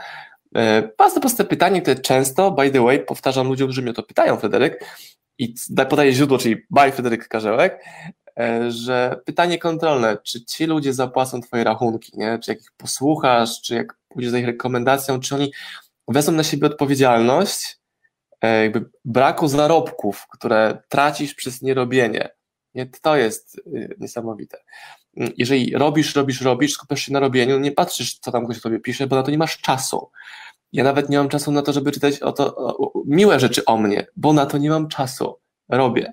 e, 0.55 0.90
bardzo 0.98 1.20
proste 1.20 1.44
pytanie, 1.44 1.83
które 1.83 2.01
często, 2.01 2.51
by 2.51 2.70
the 2.70 2.85
way, 2.85 3.05
powtarzam 3.05 3.46
ludziom, 3.46 3.72
że 3.72 3.83
mnie 3.83 3.92
to 3.92 4.03
pytają, 4.03 4.37
Federyk, 4.37 4.85
i 5.38 5.55
podaję 5.88 6.12
źródło, 6.12 6.38
czyli 6.38 6.57
by 6.70 6.92
Federyk 6.92 7.29
Karzełek, 7.29 7.85
e, 8.38 8.70
że 8.70 9.20
pytanie 9.24 9.59
kontrolne, 9.59 10.16
czy 10.22 10.44
ci 10.44 10.66
ludzie 10.66 10.92
zapłacą 10.92 11.40
twoje 11.40 11.64
rachunki, 11.64 12.12
nie? 12.14 12.38
czy 12.38 12.51
jak 12.51 12.61
ich 12.61 12.72
posłuchasz, 12.77 13.62
czy 13.62 13.74
jak 13.74 13.98
pójdziesz 14.09 14.31
za 14.31 14.38
ich 14.38 14.46
rekomendacją, 14.46 15.20
czy 15.20 15.35
oni 15.35 15.53
wezmą 16.09 16.33
na 16.33 16.44
siebie 16.44 16.66
odpowiedzialność 16.66 17.78
jakby 18.46 18.90
braku 19.05 19.48
zarobków, 19.48 20.27
które 20.31 20.83
tracisz 20.88 21.35
przez 21.35 21.62
nierobienie. 21.62 22.29
Nie, 22.74 22.87
to 22.87 23.16
jest 23.16 23.59
y, 23.59 23.96
niesamowite. 24.01 24.59
Jeżeli 25.37 25.72
robisz, 25.77 26.14
robisz, 26.14 26.40
robisz, 26.40 26.72
skupiasz 26.72 27.01
się 27.01 27.12
na 27.12 27.20
robieniu, 27.20 27.59
nie 27.59 27.72
patrzysz, 27.72 28.18
co 28.18 28.33
tam 28.33 28.44
ktoś 28.44 28.61
tobie 28.61 28.81
pisze, 28.81 29.07
bo 29.07 29.16
na 29.16 29.22
to 29.22 29.31
nie 29.31 29.38
masz 29.38 29.59
czasu. 29.61 30.11
Ja 30.72 30.85
nawet 30.85 31.11
nie 31.11 31.18
mam 31.18 31.29
czasu 31.29 31.53
na 31.53 31.62
to, 31.62 31.72
żeby 31.72 31.92
czytać 31.92 32.20
o 32.20 32.33
to 32.33 32.57
o, 32.57 32.92
miłe 33.07 33.40
rzeczy 33.40 33.64
o 33.64 33.77
mnie, 33.77 34.07
bo 34.16 34.33
na 34.33 34.46
to 34.46 34.59
nie 34.59 34.70
mam 34.70 34.88
czasu. 34.88 35.38
Robię. 35.68 36.12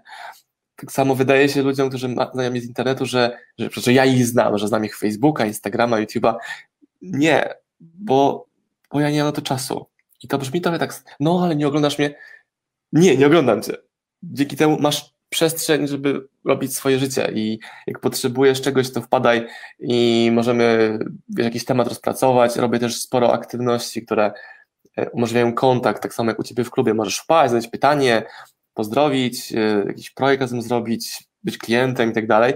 Tak 0.75 0.91
samo 0.91 1.15
wydaje 1.15 1.49
się 1.49 1.61
ludziom, 1.61 1.89
którzy 1.89 2.15
znają 2.33 2.51
mnie 2.51 2.61
z 2.61 2.65
internetu, 2.65 3.05
że, 3.05 3.37
że, 3.57 3.69
że 3.71 3.93
ja 3.93 4.05
ich 4.05 4.27
znam, 4.27 4.57
że 4.57 4.67
znam 4.67 4.85
ich 4.85 4.97
Facebooka, 4.97 5.45
Instagrama, 5.45 5.97
YouTube'a. 5.97 6.35
Nie, 7.01 7.53
bo, 7.79 8.47
bo 8.91 8.99
ja 8.99 9.11
nie 9.11 9.17
mam 9.17 9.27
na 9.27 9.31
to 9.31 9.41
czasu. 9.41 9.85
I 10.25 10.27
to 10.27 10.37
brzmi 10.37 10.61
trochę 10.61 10.79
tak, 10.79 11.03
no 11.19 11.41
ale 11.43 11.55
nie 11.55 11.67
oglądasz 11.67 11.99
mnie. 11.99 12.15
Nie, 12.91 13.17
nie 13.17 13.27
oglądam 13.27 13.61
cię. 13.61 13.73
Dzięki 14.23 14.57
temu 14.57 14.79
masz 14.79 15.13
przestrzeń, 15.29 15.87
żeby 15.87 16.27
robić 16.45 16.75
swoje 16.75 16.99
życie 16.99 17.31
i 17.33 17.59
jak 17.87 17.99
potrzebujesz 17.99 18.61
czegoś, 18.61 18.91
to 18.91 19.01
wpadaj 19.01 19.47
i 19.79 20.29
możemy 20.33 20.99
wiesz, 21.29 21.45
jakiś 21.45 21.65
temat 21.65 21.87
rozpracować. 21.87 22.55
Robię 22.55 22.79
też 22.79 23.01
sporo 23.01 23.33
aktywności, 23.33 24.05
które 24.05 24.31
e, 24.97 25.09
umożliwiają 25.09 25.53
kontakt, 25.53 26.03
tak 26.03 26.13
samo 26.13 26.31
jak 26.31 26.39
u 26.39 26.43
Ciebie 26.43 26.63
w 26.63 26.71
klubie. 26.71 26.93
Możesz 26.93 27.17
wpaść, 27.17 27.51
zadać 27.51 27.67
pytanie, 27.67 28.23
pozdrowić, 28.73 29.53
e, 29.53 29.83
jakiś 29.87 30.09
projekt 30.09 30.41
razem 30.41 30.61
zrobić, 30.61 31.23
być 31.43 31.57
klientem 31.57 32.11
i 32.11 32.13
tak 32.13 32.27
dalej. 32.27 32.53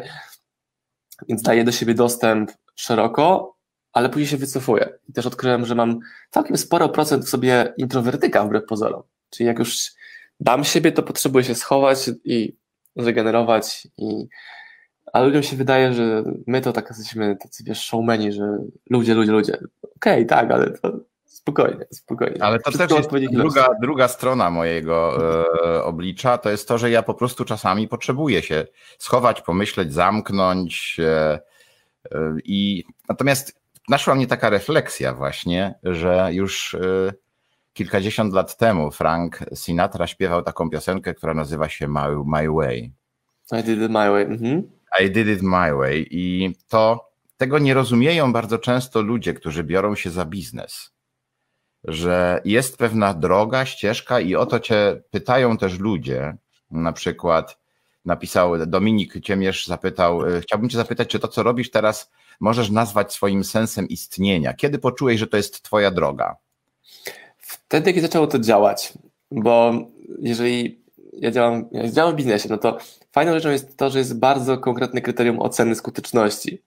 Więc 1.28 1.42
daję 1.42 1.64
do 1.64 1.72
siebie 1.72 1.94
dostęp 1.94 2.52
szeroko, 2.76 3.56
ale 3.94 4.10
później 4.10 4.28
się 4.28 4.38
wycofuję. 4.38 4.90
I 5.10 5.14
też 5.14 5.26
odkryłem, 5.26 5.66
że 5.66 5.76
mam 5.76 6.00
całkiem 6.30 6.58
sporo 6.58 6.90
procent 6.90 7.26
w 7.26 7.30
sobie 7.30 7.74
introwertyka 7.78 8.44
wbrew 8.44 8.66
pozorom. 8.66 9.04
Czyli 9.30 9.48
jak 9.48 9.60
już 9.60 9.92
dam 10.40 10.64
siebie, 10.64 10.92
to 10.92 11.04
potrzebuję 11.04 11.44
się 11.44 11.56
schować 11.56 12.10
i 12.24 12.56
zregenerować 12.96 13.88
i 13.98 14.28
a 15.14 15.22
ludziom 15.22 15.44
się 15.44 15.56
wydaje, 15.56 15.94
że 15.94 16.24
my 16.48 16.62
to 16.62 16.74
tak 16.74 16.90
jesteśmy 16.90 17.36
tacy, 17.36 17.64
wiesz, 17.64 17.86
showmeni, 17.86 18.32
że 18.32 18.58
ludzie, 18.90 19.14
ludzie, 19.14 19.32
ludzie. 19.32 19.54
Okej, 19.96 20.14
okay, 20.14 20.26
tak, 20.26 20.52
ale 20.52 20.72
to 20.72 21.00
spokojnie, 21.26 21.86
spokojnie. 21.92 22.44
Ale 22.44 22.60
to 22.60 22.72
Wszystko 22.72 22.96
też 22.96 23.22
jest 23.22 23.34
druga, 23.34 23.70
druga 23.82 24.08
strona 24.08 24.50
mojego 24.50 25.18
e, 25.78 25.84
oblicza, 25.84 26.38
to 26.38 26.50
jest 26.50 26.68
to, 26.68 26.78
że 26.78 26.92
ja 26.92 27.04
po 27.04 27.14
prostu 27.14 27.46
czasami 27.46 27.88
potrzebuję 27.88 28.42
się 28.42 28.68
schować, 28.98 29.42
pomyśleć, 29.42 29.94
zamknąć 29.94 30.98
e, 31.00 31.40
e, 32.12 32.36
i 32.44 32.84
natomiast 33.10 33.59
naszła 33.90 34.16
mnie 34.16 34.28
taka 34.28 34.50
refleksja 34.50 35.14
właśnie, 35.14 35.80
że 35.84 36.30
już 36.32 36.74
y, 36.74 37.14
kilkadziesiąt 37.74 38.34
lat 38.34 38.58
temu 38.58 38.92
Frank 38.92 39.40
Sinatra 39.54 40.08
śpiewał 40.08 40.42
taką 40.42 40.70
piosenkę, 40.70 41.14
która 41.14 41.34
nazywa 41.34 41.70
się 41.70 41.88
My, 41.88 42.24
My 42.26 42.52
Way. 42.52 42.94
I 43.52 43.64
did 43.64 43.82
it 43.82 43.92
my 43.92 44.10
way. 44.10 44.24
Mhm. 44.24 44.72
I 45.02 45.12
did 45.12 45.28
it 45.28 45.42
my 45.42 45.74
way. 45.76 46.08
I 46.12 46.56
to 46.68 47.10
tego 47.38 47.60
nie 47.60 47.74
rozumieją 47.74 48.34
bardzo 48.34 48.58
często 48.58 49.02
ludzie, 49.02 49.34
którzy 49.34 49.64
biorą 49.64 49.96
się 49.96 50.10
za 50.10 50.26
biznes. 50.26 50.92
że 51.84 52.42
jest 52.46 52.78
pewna 52.78 53.14
droga, 53.14 53.66
ścieżka 53.66 54.20
i 54.20 54.36
o 54.36 54.46
to 54.46 54.60
cię 54.60 55.02
pytają 55.12 55.58
też 55.58 55.80
ludzie. 55.80 56.38
Na 56.72 56.94
przykład 56.94 57.60
napisał 58.06 58.66
Dominik 58.68 59.22
Ciemierz, 59.22 59.68
zapytał, 59.68 60.26
e, 60.26 60.42
chciałbym 60.42 60.70
cię 60.70 60.78
zapytać, 60.78 61.08
czy 61.08 61.20
to, 61.20 61.28
co 61.28 61.44
robisz 61.44 61.72
teraz, 61.72 62.12
możesz 62.40 62.70
nazwać 62.70 63.14
swoim 63.14 63.44
sensem 63.44 63.88
istnienia? 63.88 64.54
Kiedy 64.54 64.80
poczułeś, 64.80 65.20
że 65.20 65.28
to 65.28 65.38
jest 65.38 65.62
twoja 65.62 65.92
droga? 65.92 66.38
Wtedy, 67.38 67.94
kiedy 67.94 68.08
zaczęło 68.08 68.28
to 68.28 68.40
działać, 68.40 68.94
bo 69.32 69.74
jeżeli 70.20 70.82
ja 71.14 71.32
działam, 71.32 71.70
ja 71.72 71.92
działam 71.92 72.14
w 72.14 72.16
biznesie, 72.16 72.50
no 72.50 72.58
to 72.58 72.78
fajną 73.12 73.34
rzeczą 73.34 73.50
jest 73.50 73.78
to, 73.78 73.90
że 73.90 74.00
jest 74.00 74.20
bardzo 74.20 74.58
konkretne 74.58 75.02
kryterium 75.02 75.40
oceny 75.40 75.76
skuteczności. 75.76 76.62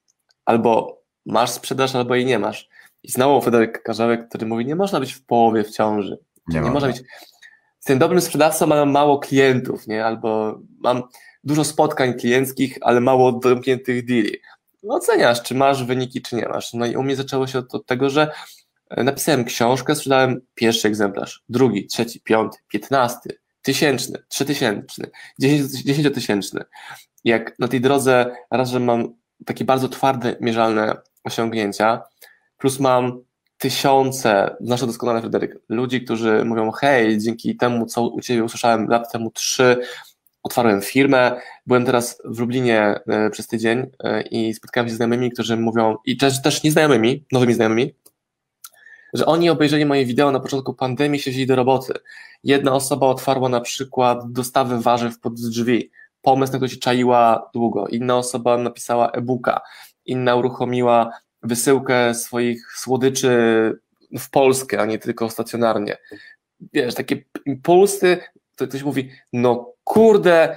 Albo 0.45 1.03
masz 1.27 1.51
sprzedaż, 1.51 1.95
albo 1.95 2.15
jej 2.15 2.27
nie 2.27 2.39
masz. 2.39 2.69
I 3.03 3.11
znowu 3.11 3.41
Fryderyk 3.41 3.83
Karzełek, 3.83 4.29
który 4.29 4.47
mówi, 4.47 4.67
nie 4.67 4.77
można 4.77 5.01
być 5.01 5.13
w 5.13 5.25
połowie 5.25 5.65
w 5.65 5.71
ciąży. 5.71 6.19
Nie, 6.49 6.61
nie 6.61 6.71
można 6.71 6.89
być. 6.89 7.03
Z 7.79 7.85
tym 7.85 7.99
dobrym 7.99 8.21
sprzedawcą 8.21 8.67
mam 8.67 8.91
mało 8.91 9.19
klientów, 9.19 9.87
nie? 9.87 10.05
Albo 10.05 10.61
mam 10.79 11.03
dużo 11.45 11.65
spotkań 11.65 12.15
klienckich, 12.15 12.79
ale 12.81 13.01
mało 13.01 13.33
domkniętych 13.33 14.07
deali. 14.07 14.37
No, 14.83 14.95
oceniasz, 14.95 15.43
czy 15.43 15.55
masz 15.55 15.85
wyniki, 15.85 16.23
czy 16.23 16.37
nie 16.37 16.49
masz. 16.49 16.73
No 16.73 16.87
i 16.87 16.97
u 16.97 17.03
mnie 17.03 17.17
zaczęło 17.17 17.47
się 17.47 17.59
od, 17.59 17.75
od 17.75 17.87
tego, 17.87 18.11
że 18.11 18.33
e, 18.91 19.05
napisałem 19.05 19.45
książkę, 19.45 19.95
sprzedałem 19.95 20.41
pierwszy 20.55 20.89
egzemplarz, 20.89 21.43
drugi, 21.49 21.87
trzeci, 21.87 22.21
piąty, 22.21 22.59
piętnasty, 22.69 23.39
tysięczny, 23.63 24.23
trzytysięczny, 24.29 25.11
dziesięciotysięczny. 25.85 26.65
Jak 27.25 27.59
na 27.59 27.69
tej 27.69 27.81
drodze 27.81 28.37
raz, 28.51 28.71
że 28.71 28.81
mam 28.81 29.15
takie 29.47 29.65
bardzo 29.65 29.89
twarde, 29.89 30.37
mierzalne 30.41 30.97
osiągnięcia, 31.25 32.03
plus 32.59 32.81
mam 32.81 33.23
tysiące, 33.59 34.57
znasz 34.61 34.81
doskonale 34.81 35.21
Fryderyk, 35.21 35.59
ludzi, 35.69 36.05
którzy 36.05 36.45
mówią, 36.45 36.71
hej, 36.71 37.19
dzięki 37.19 37.57
temu, 37.57 37.87
co 37.87 38.09
u 38.09 38.21
Ciebie 38.21 38.45
usłyszałem 38.45 38.87
lat 38.89 39.13
temu 39.13 39.31
trzy, 39.31 39.77
otwarłem 40.43 40.83
firmę, 40.83 41.41
byłem 41.67 41.85
teraz 41.85 42.23
w 42.25 42.39
Lublinie 42.39 43.01
e, 43.09 43.31
przez 43.31 43.47
tydzień 43.47 43.87
e, 44.05 44.23
i 44.23 44.55
spotkałem 44.55 44.89
się 44.89 44.95
z 44.95 44.97
znajomymi, 44.97 45.31
którzy 45.31 45.57
mówią, 45.57 45.97
i 46.05 46.17
też, 46.17 46.43
też 46.43 46.63
nieznajomymi, 46.63 47.25
nowymi 47.33 47.55
znajomymi, 47.55 47.95
że 49.13 49.27
oni 49.27 49.51
obejrzeli 49.51 49.85
moje 49.85 50.07
wideo 50.07 50.31
na 50.31 50.41
początku 50.41 50.75
pandemii, 50.75 51.21
się 51.21 51.31
wzięli 51.31 51.47
do 51.47 51.57
roboty. 51.57 51.93
Jedna 52.45 52.73
osoba 52.73 53.07
otwarła 53.07 53.49
na 53.49 53.61
przykład 53.61 54.33
dostawę 54.33 54.81
warzyw 54.81 55.21
pod 55.21 55.35
drzwi, 55.35 55.91
pomysł, 56.23 56.53
na 56.53 56.59
który 56.59 56.71
się 56.71 56.77
czaiła 56.77 57.51
długo. 57.55 57.89
Inna 57.89 58.17
osoba 58.17 58.59
napisała 58.59 59.11
e-booka, 59.11 59.61
inna 60.05 60.37
uruchomiła 60.37 61.11
wysyłkę 61.43 62.15
swoich 62.15 62.73
słodyczy 62.73 63.33
w 64.19 64.31
Polskę, 64.31 64.81
a 64.81 64.87
nie 64.87 64.99
tylko 64.99 65.31
stacjonarnie. 65.31 65.97
Wiesz, 66.73 66.95
takie 66.95 67.25
impulsy, 67.47 68.19
to 68.57 68.67
ktoś 68.67 68.83
mówi, 68.83 69.11
no 69.33 69.73
kurde, 69.85 70.57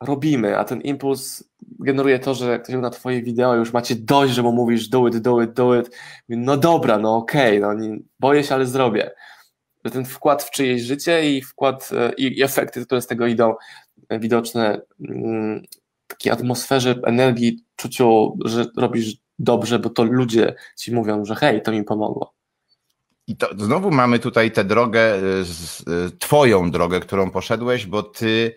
robimy, 0.00 0.58
a 0.58 0.64
ten 0.64 0.80
impuls 0.80 1.44
generuje 1.80 2.18
to, 2.18 2.34
że 2.34 2.58
ktoś 2.58 2.74
na 2.74 2.90
twoje 2.90 3.22
wideo 3.22 3.54
już 3.54 3.72
macie 3.72 3.94
dość, 3.94 4.32
że 4.32 4.42
mu 4.42 4.52
mówisz 4.52 4.88
do 4.88 5.08
it, 5.08 5.16
do 5.16 5.42
it, 5.42 5.52
do 5.52 5.80
it. 5.80 5.96
No 6.28 6.56
dobra, 6.56 6.98
no 6.98 7.16
okej, 7.16 7.64
okay, 7.64 7.78
no 7.78 7.96
boję 8.20 8.44
się, 8.44 8.54
ale 8.54 8.66
zrobię. 8.66 9.10
Że 9.84 9.90
ten 9.90 10.04
wkład 10.04 10.42
w 10.42 10.50
czyjeś 10.50 10.82
życie 10.82 11.30
i 11.36 11.42
wkład 11.42 11.90
e, 11.92 12.12
i, 12.12 12.42
efekty, 12.42 12.86
które 12.86 13.02
z 13.02 13.06
tego 13.06 13.26
idą, 13.26 13.54
e, 14.08 14.18
widoczne, 14.18 14.80
mm, 15.08 15.62
takiej 16.06 16.32
atmosferze, 16.32 16.94
energii, 17.06 17.64
czuciu, 17.76 18.38
że 18.44 18.66
robisz 18.76 19.16
dobrze, 19.38 19.78
bo 19.78 19.90
to 19.90 20.04
ludzie 20.04 20.54
ci 20.76 20.94
mówią, 20.94 21.24
że 21.24 21.34
hej, 21.34 21.62
to 21.62 21.72
mi 21.72 21.84
pomogło. 21.84 22.34
I 23.26 23.36
to 23.36 23.48
znowu 23.58 23.90
mamy 23.90 24.18
tutaj 24.18 24.52
tę 24.52 24.64
drogę, 24.64 25.16
y, 25.16 25.20
y, 26.06 26.10
twoją 26.18 26.70
drogę, 26.70 27.00
którą 27.00 27.30
poszedłeś, 27.30 27.86
bo 27.86 28.02
ty 28.02 28.56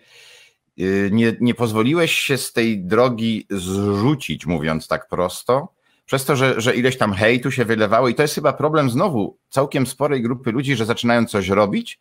y, 0.80 1.10
nie, 1.12 1.36
nie 1.40 1.54
pozwoliłeś 1.54 2.12
się 2.12 2.38
z 2.38 2.52
tej 2.52 2.84
drogi 2.84 3.46
zrzucić, 3.50 4.46
mówiąc 4.46 4.88
tak 4.88 5.08
prosto, 5.08 5.72
przez 6.06 6.24
to, 6.24 6.36
że, 6.36 6.60
że 6.60 6.76
ileś 6.76 6.98
tam 6.98 7.12
hejtu 7.12 7.50
się 7.50 7.64
wylewało. 7.64 8.08
I 8.08 8.14
to 8.14 8.22
jest 8.22 8.34
chyba 8.34 8.52
problem 8.52 8.90
znowu 8.90 9.38
całkiem 9.48 9.86
sporej 9.86 10.22
grupy 10.22 10.52
ludzi, 10.52 10.76
że 10.76 10.86
zaczynają 10.86 11.26
coś 11.26 11.48
robić, 11.48 12.00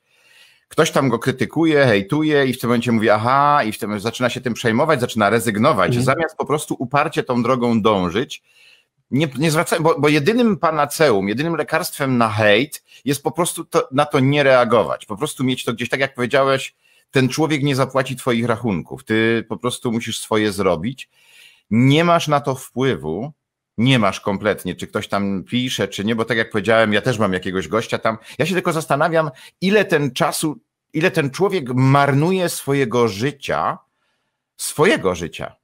ktoś 0.68 0.92
tam 0.92 1.10
go 1.10 1.20
krytykuje, 1.20 1.86
hejtuje 1.86 2.46
i 2.46 2.54
w 2.54 2.60
tym 2.60 2.70
momencie 2.70 2.92
mówi 2.92 3.10
aha 3.10 3.64
i 3.64 3.72
w 3.72 3.80
tym 3.80 4.00
zaczyna 4.00 4.30
się 4.30 4.42
tym 4.42 4.54
przejmować, 4.54 5.02
zaczyna 5.02 5.30
rezygnować, 5.30 5.88
mhm. 5.88 6.06
zamiast 6.06 6.38
po 6.38 6.46
prostu 6.46 6.76
uparcie 6.80 7.24
tą 7.24 7.44
drogą 7.44 7.82
dążyć 7.82 8.44
nie, 9.12 9.28
nie 9.38 9.52
zwracają, 9.52 9.84
bo, 9.84 10.00
bo 10.00 10.10
jedynym 10.10 10.58
panaceum, 10.58 11.30
jedynym 11.30 11.56
lekarstwem 11.56 12.18
na 12.18 12.30
hejt 12.30 12.84
jest 13.06 13.24
po 13.24 13.32
prostu 13.32 13.66
to, 13.66 13.88
na 13.92 14.06
to 14.06 14.20
nie 14.20 14.44
reagować. 14.44 15.06
Po 15.06 15.18
prostu 15.18 15.44
mieć 15.44 15.64
to 15.64 15.74
gdzieś, 15.74 15.90
tak 15.90 16.00
jak 16.00 16.14
powiedziałeś, 16.14 16.76
ten 17.12 17.30
człowiek 17.30 17.64
nie 17.64 17.76
zapłaci 17.76 18.16
twoich 18.16 18.46
rachunków. 18.46 19.04
Ty 19.04 19.46
po 19.50 19.58
prostu 19.58 19.92
musisz 19.92 20.20
swoje 20.20 20.52
zrobić. 20.52 21.10
Nie 21.70 22.04
masz 22.04 22.28
na 22.28 22.42
to 22.42 22.56
wpływu, 22.56 23.34
nie 23.78 24.00
masz 24.00 24.20
kompletnie, 24.20 24.76
czy 24.76 24.88
ktoś 24.88 25.08
tam 25.08 25.44
pisze, 25.44 25.88
czy 25.88 26.06
nie, 26.06 26.16
bo 26.16 26.26
tak 26.26 26.38
jak 26.38 26.50
powiedziałem, 26.50 26.94
ja 26.94 27.02
też 27.02 27.20
mam 27.20 27.34
jakiegoś 27.34 27.68
gościa 27.68 27.98
tam. 27.98 28.18
Ja 28.40 28.46
się 28.46 28.54
tylko 28.54 28.74
zastanawiam, 28.74 29.32
ile 29.62 29.86
ten 29.86 30.12
czasu, 30.12 30.58
ile 30.94 31.12
ten 31.12 31.32
człowiek 31.32 31.74
marnuje 31.74 32.50
swojego 32.50 33.08
życia, 33.08 33.78
swojego 34.58 35.16
życia 35.16 35.56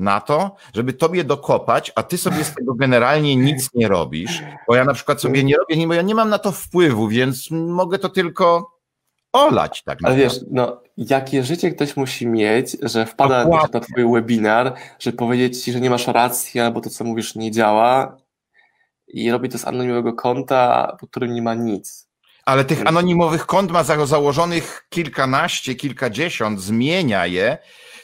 na 0.00 0.20
to, 0.20 0.56
żeby 0.74 0.92
tobie 0.92 1.24
dokopać, 1.24 1.92
a 1.94 2.02
ty 2.02 2.18
sobie 2.18 2.44
z 2.44 2.54
tego 2.54 2.74
generalnie 2.74 3.36
nic 3.36 3.70
nie 3.74 3.88
robisz, 3.88 4.42
bo 4.68 4.76
ja 4.76 4.84
na 4.84 4.94
przykład 4.94 5.20
sobie 5.20 5.44
nie 5.44 5.56
robię, 5.56 5.86
bo 5.86 5.94
ja 5.94 6.02
nie 6.02 6.14
mam 6.14 6.28
na 6.28 6.38
to 6.38 6.52
wpływu, 6.52 7.08
więc 7.08 7.50
mogę 7.50 7.98
to 7.98 8.08
tylko 8.08 8.70
olać 9.32 9.82
tak 9.82 10.00
naprawdę. 10.00 10.22
Ale 10.22 10.30
wiesz, 10.30 10.40
no, 10.50 10.82
jakie 10.96 11.44
życie 11.44 11.70
ktoś 11.70 11.96
musi 11.96 12.26
mieć, 12.26 12.76
że 12.82 13.06
wpada 13.06 13.44
na 13.72 13.80
twój 13.80 14.12
webinar, 14.12 14.74
żeby 14.98 15.16
powiedzieć 15.16 15.64
ci, 15.64 15.72
że 15.72 15.80
nie 15.80 15.90
masz 15.90 16.06
racji, 16.06 16.60
albo 16.60 16.80
to, 16.80 16.90
co 16.90 17.04
mówisz, 17.04 17.34
nie 17.34 17.50
działa 17.50 18.16
i 19.08 19.30
robi 19.30 19.48
to 19.48 19.58
z 19.58 19.66
anonimowego 19.66 20.12
konta, 20.12 20.96
pod 21.00 21.10
którym 21.10 21.34
nie 21.34 21.42
ma 21.42 21.54
nic. 21.54 22.09
Ale 22.50 22.64
tych 22.64 22.86
anonimowych 22.86 23.46
kont 23.46 23.70
ma 23.70 23.84
założonych 23.84 24.86
kilkanaście, 24.88 25.74
kilkadziesiąt, 25.74 26.60
zmienia 26.60 27.26
je 27.26 27.58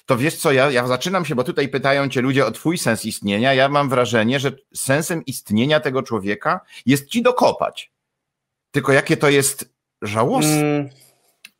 to 0.06 0.16
wiesz 0.16 0.36
co, 0.36 0.52
ja, 0.52 0.70
ja 0.70 0.86
zaczynam 0.86 1.24
się, 1.24 1.34
bo 1.34 1.44
tutaj 1.44 1.68
pytają 1.68 2.08
cię 2.08 2.20
ludzie 2.20 2.46
o 2.46 2.50
twój 2.50 2.78
sens 2.78 3.04
istnienia. 3.04 3.54
Ja 3.54 3.68
mam 3.68 3.88
wrażenie, 3.88 4.40
że 4.40 4.52
sensem 4.74 5.24
istnienia 5.24 5.80
tego 5.80 6.02
człowieka 6.02 6.60
jest 6.86 7.08
ci 7.08 7.22
dokopać. 7.22 7.92
Tylko 8.70 8.92
jakie 8.92 9.16
to 9.16 9.28
jest 9.28 9.72
żałosne. 10.02 10.60
Mm, 10.60 10.88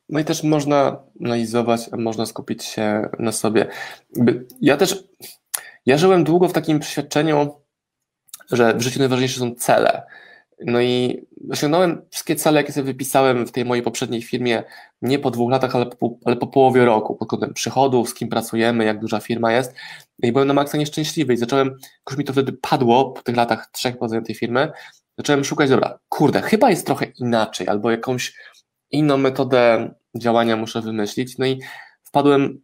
no 0.09 0.21
i 0.21 0.25
też 0.25 0.43
można 0.43 1.03
analizować, 1.25 1.81
można 1.93 2.27
skupić 2.27 2.65
się 2.65 3.09
na 3.19 3.33
sobie. 3.33 3.67
Ja 4.61 4.77
też, 4.77 5.05
ja 5.87 5.99
żyłem 5.99 6.25
długo 6.25 6.49
w 6.49 6.53
takim 6.53 6.81
przeświadczeniu, 6.81 7.55
że 8.51 8.75
w 8.75 8.83
życiu 8.83 8.99
najważniejsze 8.99 9.41
są 9.41 9.55
cele. 9.55 10.03
No 10.61 10.81
i 10.81 11.27
osiągnąłem 11.51 12.03
wszystkie 12.11 12.37
cele, 12.37 12.61
jakie 12.61 12.73
sobie 12.73 12.85
wypisałem 12.85 13.47
w 13.47 13.53
tej 13.53 13.65
mojej 13.65 13.85
poprzedniej 13.85 14.23
firmie, 14.23 14.63
nie 15.03 15.19
po 15.19 15.31
dwóch 15.31 15.51
latach, 15.51 15.77
ale 15.77 15.87
po, 15.87 16.19
ale 16.25 16.37
po 16.37 16.47
połowie 16.47 16.85
roku, 16.85 17.15
pod 17.15 17.29
kątem 17.29 17.55
przychodów, 17.55 18.09
z 18.09 18.15
kim 18.15 18.29
pracujemy, 18.29 18.85
jak 18.85 19.01
duża 19.01 19.21
firma 19.21 19.53
jest. 19.53 19.75
I 20.23 20.33
byłem 20.33 20.49
na 20.49 20.55
maksa 20.55 20.79
nieszczęśliwy 20.79 21.35
i 21.35 21.37
zacząłem, 21.37 21.77
już 22.11 22.19
mi 22.19 22.25
to 22.25 22.33
wtedy 22.33 22.53
padło 22.53 23.11
po 23.11 23.23
tych 23.23 23.37
latach 23.37 23.71
trzech 23.73 23.99
prowadzenia 23.99 24.23
tej 24.23 24.35
firmy, 24.35 24.73
zacząłem 25.19 25.45
szukać, 25.45 25.71
dobra, 25.71 25.99
kurde, 26.09 26.43
chyba 26.43 26.71
jest 26.71 26.87
trochę 26.87 27.07
inaczej, 27.07 27.69
albo 27.69 27.91
jakąś 27.91 28.35
inną 28.91 29.17
metodę 29.17 29.95
działania 30.15 30.57
muszę 30.57 30.83
wymyślić. 30.83 31.39
No 31.39 31.47
i 31.47 31.61
wpadłem, 32.05 32.61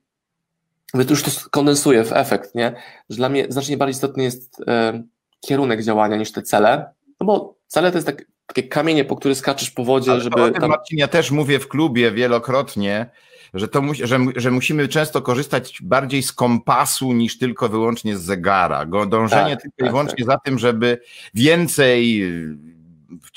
już 1.10 1.22
to 1.22 1.30
kondensuję 1.50 2.04
w 2.04 2.12
efekt, 2.12 2.54
nie? 2.54 2.74
Że 3.10 3.16
dla 3.16 3.28
mnie 3.28 3.46
znacznie 3.48 3.76
bardziej 3.76 3.92
istotny 3.92 4.22
jest 4.22 4.62
e, 4.66 5.02
kierunek 5.40 5.82
działania 5.82 6.16
niż 6.16 6.32
te 6.32 6.42
cele, 6.42 6.92
no 7.20 7.26
bo 7.26 7.61
cele 7.72 7.90
to 7.90 7.98
jest 7.98 8.06
tak, 8.06 8.24
takie 8.46 8.62
kamienie, 8.62 9.04
po 9.04 9.16
których 9.16 9.38
skaczesz 9.38 9.70
po 9.70 9.84
wodzie, 9.84 10.10
Ale 10.10 10.20
żeby. 10.20 10.42
O 10.42 10.50
tym, 10.50 10.60
tam... 10.60 10.70
Marcin, 10.70 10.98
ja 10.98 11.08
też 11.08 11.30
mówię 11.30 11.58
w 11.58 11.68
klubie 11.68 12.10
wielokrotnie, 12.10 13.10
że, 13.54 13.68
to 13.68 13.82
mu, 13.82 13.94
że, 13.94 14.18
że 14.36 14.50
musimy 14.50 14.88
często 14.88 15.22
korzystać 15.22 15.78
bardziej 15.82 16.22
z 16.22 16.32
kompasu 16.32 17.12
niż 17.12 17.38
tylko 17.38 17.68
wyłącznie 17.68 18.16
z 18.16 18.22
zegara. 18.22 18.86
Dążenie 18.86 19.56
tak, 19.56 19.62
tylko 19.62 19.76
tak, 19.78 19.86
i 19.86 19.90
wyłącznie 19.90 20.24
tak. 20.24 20.26
za 20.26 20.38
tym, 20.38 20.58
żeby 20.58 21.00
więcej 21.34 22.22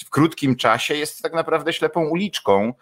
w 0.06 0.10
krótkim 0.10 0.56
czasie 0.56 0.94
jest 0.94 1.22
tak 1.22 1.34
naprawdę 1.34 1.74
ślepą 1.74 2.08
uliczką. 2.08 2.74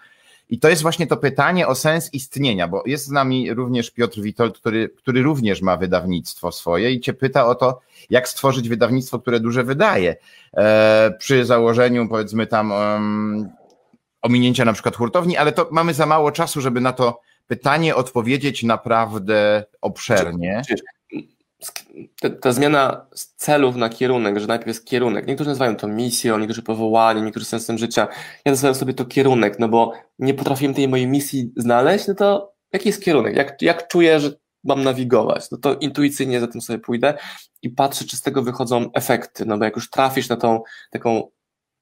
I 0.49 0.59
to 0.59 0.69
jest 0.69 0.81
właśnie 0.81 1.07
to 1.07 1.17
pytanie 1.17 1.67
o 1.67 1.75
sens 1.75 2.13
istnienia, 2.13 2.67
bo 2.67 2.83
jest 2.85 3.05
z 3.05 3.09
nami 3.11 3.53
również 3.53 3.91
Piotr 3.91 4.21
Witold, 4.21 4.57
który, 4.57 4.89
który 4.89 5.21
również 5.21 5.61
ma 5.61 5.77
wydawnictwo 5.77 6.51
swoje 6.51 6.91
i 6.91 6.99
cię 6.99 7.13
pyta 7.13 7.45
o 7.45 7.55
to, 7.55 7.79
jak 8.09 8.29
stworzyć 8.29 8.69
wydawnictwo, 8.69 9.19
które 9.19 9.39
duże 9.39 9.63
wydaje. 9.63 10.15
E, 10.57 11.13
przy 11.19 11.45
założeniu, 11.45 12.09
powiedzmy 12.09 12.47
tam, 12.47 12.71
um, 12.71 13.49
ominięcia 14.21 14.65
na 14.65 14.73
przykład 14.73 14.95
hurtowni, 14.95 15.37
ale 15.37 15.51
to 15.51 15.67
mamy 15.71 15.93
za 15.93 16.05
mało 16.05 16.31
czasu, 16.31 16.61
żeby 16.61 16.81
na 16.81 16.93
to 16.93 17.19
pytanie 17.47 17.95
odpowiedzieć 17.95 18.63
naprawdę 18.63 19.65
obszernie. 19.81 20.61
Ta, 22.41 22.51
zmiana 22.51 23.05
celów 23.35 23.75
na 23.75 23.89
kierunek, 23.89 24.39
że 24.39 24.47
najpierw 24.47 24.67
jest 24.67 24.85
kierunek. 24.85 25.27
Niektórzy 25.27 25.49
nazywają 25.49 25.75
to 25.75 25.87
misją, 25.87 26.37
niektórzy 26.37 26.61
powołaniem, 26.63 27.25
niektórzy 27.25 27.45
sensem 27.45 27.77
życia. 27.77 28.07
Ja 28.45 28.51
nazywam 28.51 28.75
sobie 28.75 28.93
to 28.93 29.05
kierunek, 29.05 29.59
no 29.59 29.69
bo 29.69 29.93
nie 30.19 30.33
potrafiłem 30.33 30.73
tej 30.73 30.87
mojej 30.87 31.07
misji 31.07 31.51
znaleźć, 31.57 32.07
no 32.07 32.15
to 32.15 32.53
jaki 32.73 32.89
jest 32.89 33.03
kierunek? 33.03 33.35
Jak, 33.35 33.61
jak 33.61 33.87
czuję, 33.87 34.19
że 34.19 34.31
mam 34.63 34.83
nawigować? 34.83 35.51
No 35.51 35.57
to 35.57 35.75
intuicyjnie 35.75 36.39
za 36.39 36.47
tym 36.47 36.61
sobie 36.61 36.79
pójdę 36.79 37.13
i 37.61 37.69
patrzę, 37.69 38.05
czy 38.05 38.17
z 38.17 38.21
tego 38.21 38.43
wychodzą 38.43 38.91
efekty, 38.93 39.45
no 39.45 39.57
bo 39.57 39.65
jak 39.65 39.75
już 39.75 39.89
trafisz 39.89 40.29
na 40.29 40.35
tą 40.35 40.61
taką 40.91 41.29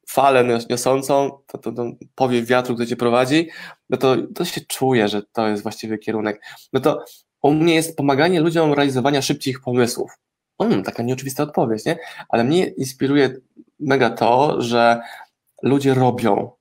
falę 0.09 0.59
niosącą, 0.69 1.31
to, 1.47 1.57
to, 1.57 1.71
to 1.71 1.91
powiew 2.15 2.45
wiatru, 2.45 2.75
który 2.75 2.87
cię 2.87 2.95
prowadzi, 2.95 3.49
no 3.89 3.97
to, 3.97 4.15
to 4.35 4.45
się 4.45 4.61
czuje, 4.61 5.07
że 5.07 5.21
to 5.23 5.47
jest 5.47 5.63
właściwy 5.63 5.97
kierunek. 5.97 6.41
No 6.73 6.79
to 6.79 7.05
u 7.41 7.53
mnie 7.53 7.75
jest 7.75 7.97
pomaganie 7.97 8.39
ludziom 8.39 8.73
realizowania 8.73 9.21
szybciej 9.21 9.51
ich 9.51 9.61
pomysłów. 9.61 10.11
Mm, 10.59 10.83
taka 10.83 11.03
nieoczywista 11.03 11.43
odpowiedź, 11.43 11.85
nie? 11.85 11.97
Ale 12.29 12.43
mnie 12.43 12.67
inspiruje 12.67 13.35
mega 13.79 14.09
to, 14.09 14.61
że 14.61 15.01
ludzie 15.63 15.93
robią. 15.93 16.51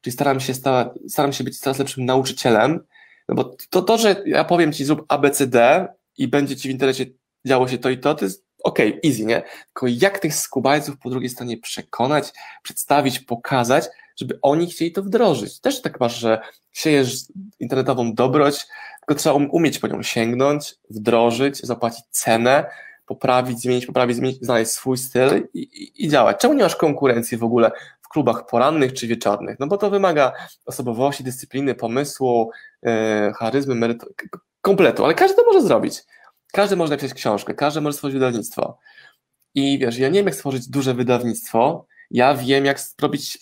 Czyli 0.00 0.14
staram 0.14 0.40
się, 0.40 0.54
sta, 0.54 0.94
staram 1.08 1.32
się 1.32 1.44
być 1.44 1.58
coraz 1.58 1.78
lepszym 1.78 2.04
nauczycielem, 2.04 2.80
no 3.28 3.34
bo 3.34 3.56
to, 3.70 3.82
to, 3.82 3.98
że 3.98 4.22
ja 4.26 4.44
powiem 4.44 4.72
ci 4.72 4.84
zrób 4.84 5.04
ABCD 5.08 5.88
i 6.18 6.28
będzie 6.28 6.56
ci 6.56 6.68
w 6.68 6.70
internecie 6.70 7.06
działo 7.46 7.68
się 7.68 7.78
to 7.78 7.90
i 7.90 7.98
to, 7.98 8.14
to 8.14 8.24
jest 8.24 8.46
okej, 8.64 8.88
okay, 8.88 9.10
easy, 9.10 9.24
nie? 9.24 9.42
Tylko 9.66 9.86
jak 9.86 10.18
tych 10.18 10.34
skubańców 10.34 10.98
po 10.98 11.10
drugiej 11.10 11.30
stronie 11.30 11.58
przekonać, 11.58 12.32
przedstawić, 12.62 13.20
pokazać, 13.20 13.84
żeby 14.16 14.38
oni 14.42 14.66
chcieli 14.66 14.92
to 14.92 15.02
wdrożyć. 15.02 15.60
Też 15.60 15.82
tak 15.82 16.00
masz, 16.00 16.18
że 16.18 16.40
siejesz 16.72 17.24
internetową 17.58 18.14
dobroć, 18.14 18.66
tylko 19.10 19.20
trzeba 19.20 19.34
um-, 19.34 19.48
umieć 19.52 19.78
po 19.78 19.88
nią 19.88 20.02
sięgnąć, 20.02 20.74
wdrożyć, 20.90 21.60
zapłacić 21.60 22.04
cenę, 22.10 22.70
poprawić, 23.06 23.60
zmienić, 23.60 23.86
poprawić, 23.86 24.16
zmienić, 24.16 24.38
znaleźć 24.42 24.70
swój 24.70 24.98
styl 24.98 25.48
i, 25.54 25.58
i, 25.58 26.04
i 26.04 26.08
działać. 26.08 26.40
Czemu 26.40 26.54
nie 26.54 26.62
masz 26.62 26.76
konkurencji 26.76 27.38
w 27.38 27.44
ogóle 27.44 27.70
w 28.02 28.08
klubach 28.08 28.46
porannych 28.46 28.92
czy 28.92 29.06
wieczornych? 29.06 29.58
No 29.60 29.66
bo 29.66 29.78
to 29.78 29.90
wymaga 29.90 30.32
osobowości, 30.66 31.24
dyscypliny, 31.24 31.74
pomysłu, 31.74 32.50
yy, 32.82 32.92
charyzmy, 33.32 33.74
merytory, 33.74 34.12
kompletu, 34.60 35.04
ale 35.04 35.14
każdy 35.14 35.36
to 35.36 35.44
może 35.44 35.62
zrobić. 35.62 36.02
Każdy 36.52 36.76
może 36.76 36.90
napisać 36.90 37.14
książkę, 37.14 37.54
każdy 37.54 37.80
może 37.80 37.92
stworzyć 37.92 38.14
wydawnictwo. 38.14 38.78
I 39.54 39.78
wiesz, 39.78 39.98
ja 39.98 40.08
nie 40.08 40.18
wiem, 40.18 40.26
jak 40.26 40.34
stworzyć 40.34 40.68
duże 40.68 40.94
wydawnictwo, 40.94 41.86
ja 42.10 42.34
wiem, 42.34 42.64
jak 42.64 42.80
zrobić 42.80 43.32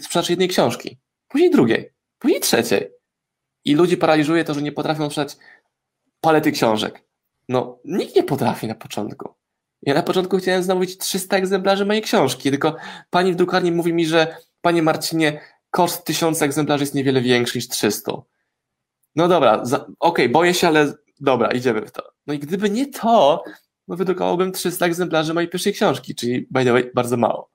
sprzedaż 0.00 0.30
jednej 0.30 0.48
książki, 0.48 0.98
później 1.28 1.50
drugiej, 1.50 1.92
później 2.18 2.40
trzeciej. 2.40 2.97
I 3.68 3.74
ludzi 3.74 3.96
paraliżuje 3.96 4.44
to, 4.44 4.54
że 4.54 4.62
nie 4.62 4.72
potrafią 4.72 5.10
sprzedać 5.10 5.36
palety 6.20 6.52
książek. 6.52 7.04
No, 7.48 7.78
nikt 7.84 8.16
nie 8.16 8.22
potrafi 8.22 8.66
na 8.66 8.74
początku. 8.74 9.34
Ja 9.82 9.94
na 9.94 10.02
początku 10.02 10.38
chciałem 10.38 10.62
zamówić 10.62 10.98
300 10.98 11.36
egzemplarzy 11.36 11.86
mojej 11.86 12.02
książki, 12.02 12.50
tylko 12.50 12.76
pani 13.10 13.32
w 13.32 13.36
drukarni 13.36 13.72
mówi 13.72 13.92
mi, 13.92 14.06
że 14.06 14.36
panie 14.60 14.82
Marcinie, 14.82 15.40
koszt 15.70 16.04
1000 16.04 16.42
egzemplarzy 16.42 16.82
jest 16.82 16.94
niewiele 16.94 17.20
większy 17.20 17.58
niż 17.58 17.68
300. 17.68 18.12
No 19.16 19.28
dobra, 19.28 19.62
okej, 19.62 19.86
okay, 19.98 20.28
boję 20.28 20.54
się, 20.54 20.68
ale 20.68 20.92
dobra, 21.20 21.50
idziemy 21.50 21.86
w 21.86 21.92
to. 21.92 22.02
No 22.26 22.34
i 22.34 22.38
gdyby 22.38 22.70
nie 22.70 22.86
to, 22.86 23.44
no 23.88 23.96
wydrukowałbym 23.96 24.52
300 24.52 24.86
egzemplarzy 24.86 25.34
mojej 25.34 25.50
pierwszej 25.50 25.72
książki, 25.72 26.14
czyli 26.14 26.46
by 26.50 26.64
the 26.64 26.72
way, 26.72 26.90
bardzo 26.94 27.16
mało. 27.16 27.50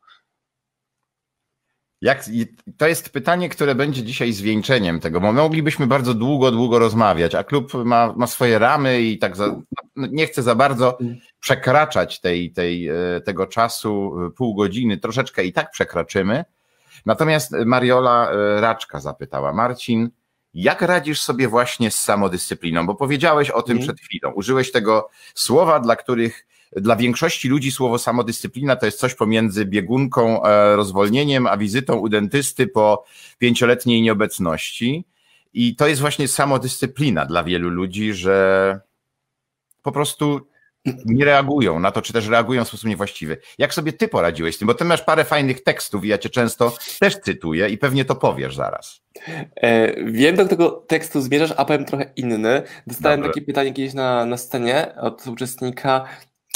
Jak, 2.03 2.23
to 2.77 2.87
jest 2.87 3.09
pytanie, 3.09 3.49
które 3.49 3.75
będzie 3.75 4.03
dzisiaj 4.03 4.33
zwieńczeniem 4.33 4.99
tego, 4.99 5.21
bo 5.21 5.33
moglibyśmy 5.33 5.87
bardzo 5.87 6.13
długo, 6.13 6.51
długo 6.51 6.79
rozmawiać, 6.79 7.35
a 7.35 7.43
klub 7.43 7.73
ma, 7.73 8.13
ma 8.17 8.27
swoje 8.27 8.59
ramy 8.59 9.01
i 9.01 9.17
tak 9.17 9.35
za, 9.35 9.55
nie 9.95 10.27
chce 10.27 10.43
za 10.43 10.55
bardzo 10.55 10.97
przekraczać 11.39 12.19
tej, 12.19 12.51
tej, 12.51 12.89
e, 12.89 13.21
tego 13.25 13.47
czasu, 13.47 14.15
e, 14.27 14.31
pół 14.31 14.55
godziny, 14.55 14.97
troszeczkę 14.97 15.43
i 15.43 15.53
tak 15.53 15.71
przekroczymy. 15.71 16.45
Natomiast 17.05 17.51
Mariola 17.65 18.31
e, 18.31 18.61
Raczka 18.61 18.99
zapytała, 18.99 19.53
Marcin, 19.53 20.09
jak 20.53 20.81
radzisz 20.81 21.21
sobie 21.21 21.47
właśnie 21.47 21.91
z 21.91 21.99
samodyscypliną? 21.99 22.85
Bo 22.85 22.95
powiedziałeś 22.95 23.49
o 23.49 23.61
tym 23.61 23.77
mm. 23.77 23.87
przed 23.87 23.99
chwilą. 23.99 24.31
Użyłeś 24.31 24.71
tego 24.71 25.09
słowa, 25.35 25.79
dla 25.79 25.95
których 25.95 26.45
dla 26.75 26.95
większości 26.95 27.49
ludzi 27.49 27.71
słowo 27.71 27.97
samodyscyplina 27.97 28.75
to 28.75 28.85
jest 28.85 28.99
coś 28.99 29.15
pomiędzy 29.15 29.65
biegunką, 29.65 30.43
e, 30.43 30.75
rozwolnieniem, 30.75 31.47
a 31.47 31.57
wizytą 31.57 31.95
u 31.95 32.09
dentysty 32.09 32.67
po 32.67 33.05
pięcioletniej 33.37 34.01
nieobecności. 34.01 35.05
I 35.53 35.75
to 35.75 35.87
jest 35.87 36.01
właśnie 36.01 36.27
samodyscyplina 36.27 37.25
dla 37.25 37.43
wielu 37.43 37.69
ludzi, 37.69 38.13
że 38.13 38.79
po 39.81 39.91
prostu 39.91 40.47
nie 41.05 41.25
reagują 41.25 41.79
na 41.79 41.91
to, 41.91 42.01
czy 42.01 42.13
też 42.13 42.27
reagują 42.27 42.65
w 42.65 42.67
sposób 42.67 42.89
niewłaściwy. 42.89 43.37
Jak 43.57 43.73
sobie 43.73 43.93
ty 43.93 44.07
poradziłeś 44.07 44.55
z 44.55 44.57
tym? 44.57 44.67
Bo 44.67 44.73
ty 44.73 44.85
masz 44.85 45.01
parę 45.01 45.23
fajnych 45.25 45.63
tekstów 45.63 46.05
i 46.05 46.07
ja 46.07 46.17
cię 46.17 46.29
często 46.29 46.75
też 46.99 47.17
cytuję 47.17 47.69
i 47.69 47.77
pewnie 47.77 48.05
to 48.05 48.15
powiesz 48.15 48.55
zaraz. 48.55 49.01
E, 49.55 50.03
wiem, 50.03 50.35
do 50.35 50.47
tego 50.47 50.69
tekstu 50.69 51.21
zmierzasz, 51.21 51.53
a 51.57 51.65
powiem 51.65 51.85
trochę 51.85 52.11
inny. 52.15 52.61
Dostałem 52.87 53.19
Dobre. 53.19 53.33
takie 53.33 53.45
pytanie 53.45 53.73
kiedyś 53.73 53.93
na, 53.93 54.25
na 54.25 54.37
scenie 54.37 54.95
od 54.95 55.27
uczestnika, 55.27 56.05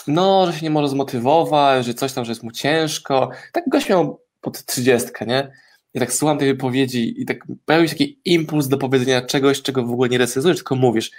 no, 0.08 0.46
że 0.46 0.54
się 0.54 0.64
nie 0.64 0.70
może 0.70 0.90
zmotywować, 0.90 1.86
że 1.86 1.94
coś 1.94 2.14
tam, 2.14 2.26
że 2.26 2.32
jest 2.32 2.44
mu 2.44 2.52
ciężko. 2.52 3.30
Tak 3.52 3.70
gość 3.70 3.90
miał 3.90 4.22
pod 4.42 4.66
trzydziestkę, 4.66 5.26
nie? 5.26 5.52
I 5.94 6.00
tak 6.00 6.14
słucham 6.14 6.38
tej 6.38 6.48
wypowiedzi 6.48 7.22
i 7.22 7.26
tak 7.26 7.38
pojawił 7.66 7.88
się 7.88 7.96
taki 7.96 8.22
impuls 8.26 8.68
do 8.68 8.78
powiedzenia 8.78 9.22
czegoś, 9.22 9.62
czego 9.62 9.84
w 9.84 9.92
ogóle 9.92 10.10
nie 10.10 10.18
recenzujesz, 10.18 10.58
tylko 10.58 10.76
mówisz. 10.76 11.12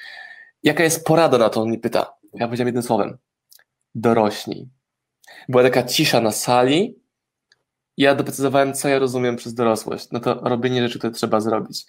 Jaka 0.63 0.85
jest 0.85 1.05
porada 1.05 1.39
na 1.39 1.51
to? 1.51 1.63
On 1.63 1.71
mi 1.71 1.79
pyta. 1.79 2.15
Ja 2.35 2.47
powiedziałem 2.47 2.69
jednym 2.69 2.83
słowem. 2.83 3.19
Dorośnij. 3.95 4.69
Była 5.49 5.63
taka 5.63 5.83
cisza 5.83 6.21
na 6.21 6.33
sali 6.33 6.99
ja 7.99 8.15
doprecyzowałem, 8.15 8.75
co 8.75 8.89
ja 8.89 8.99
rozumiem 8.99 9.37
przez 9.37 9.55
dorosłość. 9.55 10.09
No 10.13 10.21
to 10.21 10.35
robienie 10.35 10.83
rzeczy, 10.83 10.99
które 10.99 11.13
trzeba 11.13 11.41
zrobić. 11.41 11.87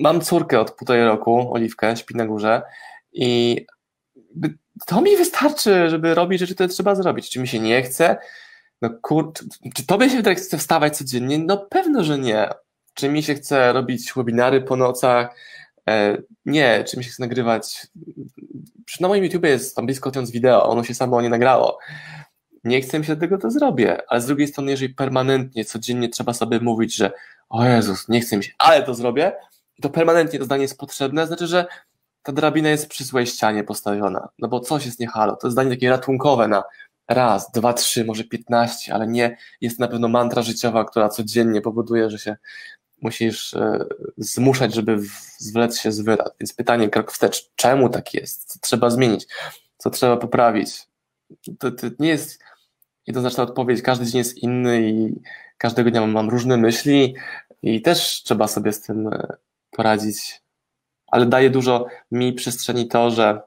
Mam 0.00 0.20
córkę 0.20 0.60
od 0.60 0.70
półtorej 0.70 1.04
roku, 1.04 1.54
Oliwkę, 1.54 1.96
śpi 1.96 2.14
na 2.14 2.26
górze 2.26 2.62
i 3.12 3.60
to 4.86 5.00
mi 5.00 5.16
wystarczy, 5.16 5.90
żeby 5.90 6.14
robić 6.14 6.40
rzeczy, 6.40 6.54
które 6.54 6.68
trzeba 6.68 6.94
zrobić. 6.94 7.30
Czy 7.30 7.40
mi 7.40 7.48
się 7.48 7.60
nie 7.60 7.82
chce? 7.82 8.16
No 8.82 8.90
kurczę, 9.02 9.44
czy 9.74 9.86
tobie 9.86 10.10
się 10.10 10.22
tak 10.22 10.38
chce 10.38 10.58
wstawać 10.58 10.96
codziennie? 10.96 11.38
No 11.38 11.56
pewno, 11.56 12.04
że 12.04 12.18
nie. 12.18 12.48
Czy 12.94 13.08
mi 13.08 13.22
się 13.22 13.34
chce 13.34 13.72
robić 13.72 14.12
webinary 14.16 14.60
po 14.60 14.76
nocach? 14.76 15.36
E, 15.88 16.16
nie. 16.46 16.84
Czy 16.84 16.96
mi 16.96 17.04
się 17.04 17.10
chce 17.10 17.22
nagrywać? 17.22 17.86
Na 19.00 19.08
moim 19.08 19.24
YouTube 19.24 19.44
jest 19.44 19.76
tam 19.76 19.86
blisko 19.86 20.10
tysiąc 20.10 20.30
wideo, 20.30 20.68
ono 20.68 20.84
się 20.84 20.94
samo 20.94 21.22
nie 21.22 21.28
nagrało. 21.28 21.78
Nie 22.64 22.80
chcę 22.80 22.98
mi 22.98 23.04
się 23.04 23.16
tego, 23.16 23.38
to 23.38 23.50
zrobię. 23.50 23.98
Ale 24.08 24.20
z 24.20 24.26
drugiej 24.26 24.48
strony, 24.48 24.70
jeżeli 24.70 24.94
permanentnie, 24.94 25.64
codziennie 25.64 26.08
trzeba 26.08 26.32
sobie 26.34 26.60
mówić, 26.60 26.96
że 26.96 27.12
o 27.48 27.64
Jezus, 27.64 28.08
nie 28.08 28.20
chcę 28.20 28.36
mi 28.36 28.44
się, 28.44 28.52
ale 28.58 28.82
to 28.82 28.94
zrobię, 28.94 29.32
to 29.82 29.90
permanentnie 29.90 30.38
to 30.38 30.44
zdanie 30.44 30.62
jest 30.62 30.78
potrzebne, 30.78 31.26
znaczy, 31.26 31.46
że 31.46 31.66
ta 32.24 32.32
drabina 32.32 32.68
jest 32.68 32.88
przy 32.88 33.04
złej 33.04 33.26
ścianie 33.26 33.64
postawiona, 33.64 34.28
no 34.38 34.48
bo 34.48 34.60
coś 34.60 34.86
jest 34.86 35.00
nie 35.00 35.06
halo. 35.06 35.36
To 35.36 35.46
jest 35.46 35.52
zdanie 35.52 35.70
takie 35.70 35.90
ratunkowe 35.90 36.48
na 36.48 36.64
raz, 37.08 37.50
dwa, 37.50 37.72
trzy, 37.72 38.04
może 38.04 38.24
piętnaście, 38.24 38.94
ale 38.94 39.06
nie 39.06 39.36
jest 39.60 39.78
na 39.78 39.88
pewno 39.88 40.08
mantra 40.08 40.42
życiowa, 40.42 40.84
która 40.84 41.08
codziennie 41.08 41.60
powoduje, 41.60 42.10
że 42.10 42.18
się 42.18 42.36
musisz 43.02 43.54
e, 43.54 43.84
zmuszać, 44.16 44.74
żeby 44.74 44.98
zwlec 45.38 45.80
się 45.80 45.92
z 45.92 46.00
wyrad. 46.00 46.34
Więc 46.40 46.52
pytanie 46.52 46.88
krok 46.88 47.12
wstecz, 47.12 47.50
czemu 47.56 47.88
tak 47.88 48.14
jest? 48.14 48.52
Co 48.52 48.58
trzeba 48.58 48.90
zmienić? 48.90 49.26
Co 49.76 49.90
trzeba 49.90 50.16
poprawić? 50.16 50.88
To, 51.58 51.70
to 51.70 51.86
nie 51.98 52.08
jest 52.08 52.42
jednoznaczna 53.06 53.42
odpowiedź. 53.42 53.82
Każdy 53.82 54.06
dzień 54.06 54.18
jest 54.18 54.38
inny 54.38 54.90
i 54.90 55.20
każdego 55.58 55.90
dnia 55.90 56.06
mam 56.06 56.30
różne 56.30 56.56
myśli 56.56 57.14
i 57.62 57.82
też 57.82 58.22
trzeba 58.22 58.48
sobie 58.48 58.72
z 58.72 58.80
tym 58.80 59.08
e, 59.08 59.36
poradzić 59.70 60.43
ale 61.14 61.26
daje 61.26 61.50
dużo 61.50 61.86
mi 62.10 62.32
przestrzeni 62.32 62.88
to, 62.88 63.10
że 63.10 63.40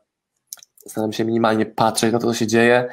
staram 0.88 1.14
się 1.14 1.26
minimalnie 1.26 1.66
patrzeć 1.66 2.14
na 2.14 2.20
to, 2.20 2.28
co 2.28 2.34
się 2.34 2.48
dzieje 2.48 2.90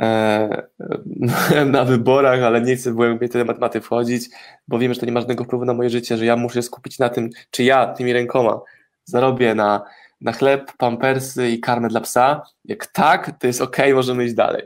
e, 0.00 0.66
na 1.66 1.84
wyborach, 1.84 2.42
ale 2.42 2.60
nie 2.60 2.76
chcę 2.76 2.90
w 2.92 2.94
głębiej 2.94 3.28
te 3.28 3.44
matematy 3.44 3.80
wchodzić, 3.80 4.28
bo 4.68 4.78
wiem, 4.78 4.94
że 4.94 5.00
to 5.00 5.06
nie 5.06 5.12
ma 5.12 5.20
żadnego 5.20 5.44
wpływu 5.44 5.64
na 5.64 5.74
moje 5.74 5.90
życie, 5.90 6.16
że 6.16 6.24
ja 6.24 6.36
muszę 6.36 6.62
skupić 6.62 6.98
na 6.98 7.08
tym, 7.08 7.30
czy 7.50 7.64
ja 7.64 7.86
tymi 7.86 8.12
rękoma 8.12 8.60
zarobię 9.04 9.54
na, 9.54 9.84
na 10.20 10.32
chleb, 10.32 10.72
pampersy 10.78 11.48
i 11.48 11.60
karmę 11.60 11.88
dla 11.88 12.00
psa. 12.00 12.42
Jak 12.64 12.86
tak, 12.86 13.38
to 13.40 13.46
jest 13.46 13.60
ok, 13.60 13.76
możemy 13.94 14.24
iść 14.24 14.34
dalej. 14.34 14.62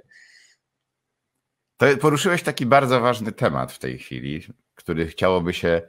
To 1.77 1.87
poruszyłeś 2.01 2.43
taki 2.43 2.67
bardzo 2.67 3.01
ważny 3.01 3.33
temat 3.33 3.73
w 3.73 3.79
tej 3.79 3.99
chwili, 3.99 4.41
który 4.75 5.07
chciałoby 5.07 5.53
się 5.53 5.83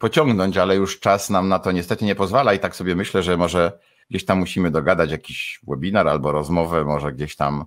pociągnąć, 0.00 0.56
ale 0.56 0.76
już 0.76 1.00
czas 1.00 1.30
nam 1.30 1.48
na 1.48 1.58
to 1.58 1.72
niestety 1.72 2.04
nie 2.04 2.14
pozwala. 2.14 2.54
I 2.54 2.58
tak 2.58 2.76
sobie 2.76 2.96
myślę, 2.96 3.22
że 3.22 3.36
może 3.36 3.78
gdzieś 4.10 4.24
tam 4.24 4.38
musimy 4.38 4.70
dogadać 4.70 5.10
jakiś 5.10 5.60
webinar 5.68 6.08
albo 6.08 6.32
rozmowę, 6.32 6.84
może 6.84 7.12
gdzieś 7.12 7.36
tam 7.36 7.64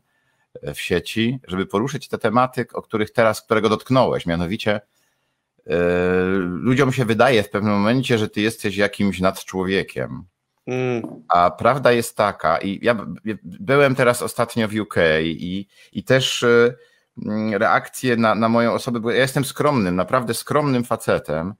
e, 0.62 0.74
w 0.74 0.82
sieci, 0.82 1.39
żeby 1.48 1.65
poruszyć 1.65 2.08
te 2.08 2.17
tematy, 2.17 2.65
o 2.74 2.82
których 2.82 3.12
teraz, 3.12 3.41
którego 3.41 3.69
dotknąłeś, 3.69 4.26
mianowicie 4.26 4.82
yy, 5.65 5.76
ludziom 6.38 6.93
się 6.93 7.06
wydaje 7.06 7.43
w 7.43 7.50
pewnym 7.50 7.74
momencie, 7.74 8.17
że 8.17 8.30
ty 8.30 8.41
jesteś 8.41 8.78
jakimś 8.78 9.19
nadczłowiekiem. 9.19 10.24
Mm. 10.67 11.24
A 11.30 11.52
prawda 11.52 11.91
jest 11.91 12.17
taka, 12.17 12.58
i 12.58 12.80
ja 12.86 13.06
byłem 13.43 13.96
teraz 13.96 14.22
ostatnio 14.22 14.67
w 14.67 14.76
UK 14.76 14.96
i, 15.24 15.67
i 15.93 16.04
też 16.04 16.43
y, 16.43 16.76
mm, 17.26 17.54
reakcje 17.54 18.17
na, 18.17 18.36
na 18.36 18.50
moją 18.50 18.74
osobę, 18.74 19.00
bo 19.00 19.12
ja 19.12 19.22
jestem 19.22 19.46
skromnym, 19.46 19.96
naprawdę 19.96 20.34
skromnym 20.34 20.84
facetem 20.84 21.54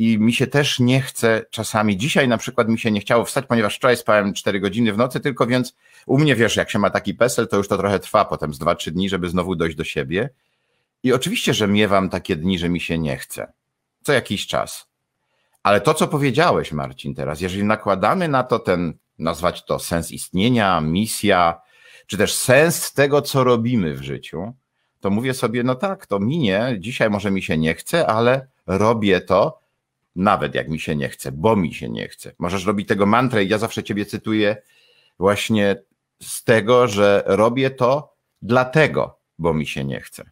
i 0.00 0.18
mi 0.18 0.32
się 0.32 0.46
też 0.46 0.80
nie 0.80 1.00
chce 1.00 1.44
czasami, 1.50 1.96
dzisiaj 1.96 2.28
na 2.28 2.38
przykład 2.38 2.68
mi 2.68 2.78
się 2.78 2.90
nie 2.90 3.00
chciało 3.00 3.24
wstać, 3.24 3.46
ponieważ 3.46 3.76
wczoraj 3.76 3.96
spałem 3.96 4.34
4 4.34 4.60
godziny 4.60 4.92
w 4.92 4.96
nocy 4.96 5.20
tylko, 5.20 5.46
więc 5.46 5.74
u 6.06 6.18
mnie 6.18 6.36
wiesz, 6.36 6.56
jak 6.56 6.70
się 6.70 6.78
ma 6.78 6.90
taki 6.90 7.14
pesel, 7.14 7.48
to 7.48 7.56
już 7.56 7.68
to 7.68 7.78
trochę 7.78 7.98
trwa 7.98 8.24
potem 8.24 8.54
z 8.54 8.58
2-3 8.58 8.90
dni, 8.90 9.08
żeby 9.08 9.28
znowu 9.28 9.56
dojść 9.56 9.76
do 9.76 9.84
siebie. 9.84 10.30
I 11.02 11.12
oczywiście, 11.12 11.54
że 11.54 11.68
miewam 11.68 12.08
takie 12.08 12.36
dni, 12.36 12.58
że 12.58 12.68
mi 12.68 12.80
się 12.80 12.98
nie 12.98 13.16
chce. 13.16 13.52
Co 14.02 14.12
jakiś 14.12 14.46
czas. 14.46 14.86
Ale 15.62 15.80
to, 15.80 15.94
co 15.94 16.08
powiedziałeś, 16.08 16.72
Marcin, 16.72 17.14
teraz, 17.14 17.40
jeżeli 17.40 17.64
nakładamy 17.64 18.28
na 18.28 18.42
to 18.42 18.58
ten, 18.58 18.94
nazwać 19.18 19.64
to 19.64 19.78
sens 19.78 20.10
istnienia, 20.10 20.80
misja, 20.80 21.60
czy 22.06 22.16
też 22.16 22.34
sens 22.34 22.92
tego, 22.92 23.22
co 23.22 23.44
robimy 23.44 23.94
w 23.94 24.02
życiu, 24.02 24.54
to 25.00 25.10
mówię 25.10 25.34
sobie, 25.34 25.62
no 25.62 25.74
tak, 25.74 26.06
to 26.06 26.18
minie, 26.18 26.76
dzisiaj 26.78 27.10
może 27.10 27.30
mi 27.30 27.42
się 27.42 27.58
nie 27.58 27.74
chce, 27.74 28.06
ale 28.06 28.48
robię 28.66 29.20
to, 29.20 29.59
nawet 30.16 30.54
jak 30.54 30.68
mi 30.68 30.80
się 30.80 30.96
nie 30.96 31.08
chce, 31.08 31.32
bo 31.32 31.56
mi 31.56 31.74
się 31.74 31.88
nie 31.88 32.08
chce. 32.08 32.32
Możesz 32.38 32.66
robić 32.66 32.88
tego 32.88 33.06
mantrę 33.06 33.44
i 33.44 33.48
ja 33.48 33.58
zawsze 33.58 33.82
ciebie 33.82 34.06
cytuję 34.06 34.56
właśnie 35.18 35.82
z 36.22 36.44
tego, 36.44 36.88
że 36.88 37.22
robię 37.26 37.70
to 37.70 38.14
dlatego, 38.42 39.18
bo 39.38 39.54
mi 39.54 39.66
się 39.66 39.84
nie 39.84 40.00
chce. 40.00 40.30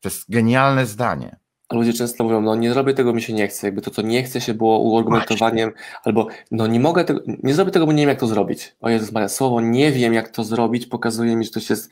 To 0.00 0.08
jest 0.08 0.30
genialne 0.30 0.86
zdanie. 0.86 1.36
Ludzie 1.72 1.92
często 1.92 2.24
mówią, 2.24 2.40
no 2.40 2.54
nie 2.56 2.72
zrobię 2.72 2.94
tego, 2.94 3.12
mi 3.12 3.22
się 3.22 3.32
nie 3.32 3.48
chce. 3.48 3.66
Jakby 3.66 3.82
to, 3.82 3.90
co 3.90 4.02
nie 4.02 4.22
chce 4.22 4.40
się 4.40 4.54
było 4.54 4.78
uargumentowaniem, 4.78 5.72
albo 6.04 6.28
no 6.50 6.66
nie 6.66 6.80
mogę 6.80 7.04
tego, 7.04 7.20
nie 7.42 7.54
zrobię 7.54 7.70
tego, 7.70 7.86
bo 7.86 7.92
nie 7.92 8.02
wiem, 8.02 8.08
jak 8.08 8.20
to 8.20 8.26
zrobić. 8.26 8.76
O 8.80 8.90
Jezus 8.90 9.12
Maria, 9.12 9.28
słowo 9.28 9.60
nie 9.60 9.92
wiem, 9.92 10.14
jak 10.14 10.28
to 10.28 10.44
zrobić, 10.44 10.86
pokazuje 10.86 11.36
mi, 11.36 11.44
że 11.44 11.50
ktoś 11.50 11.70
jest 11.70 11.90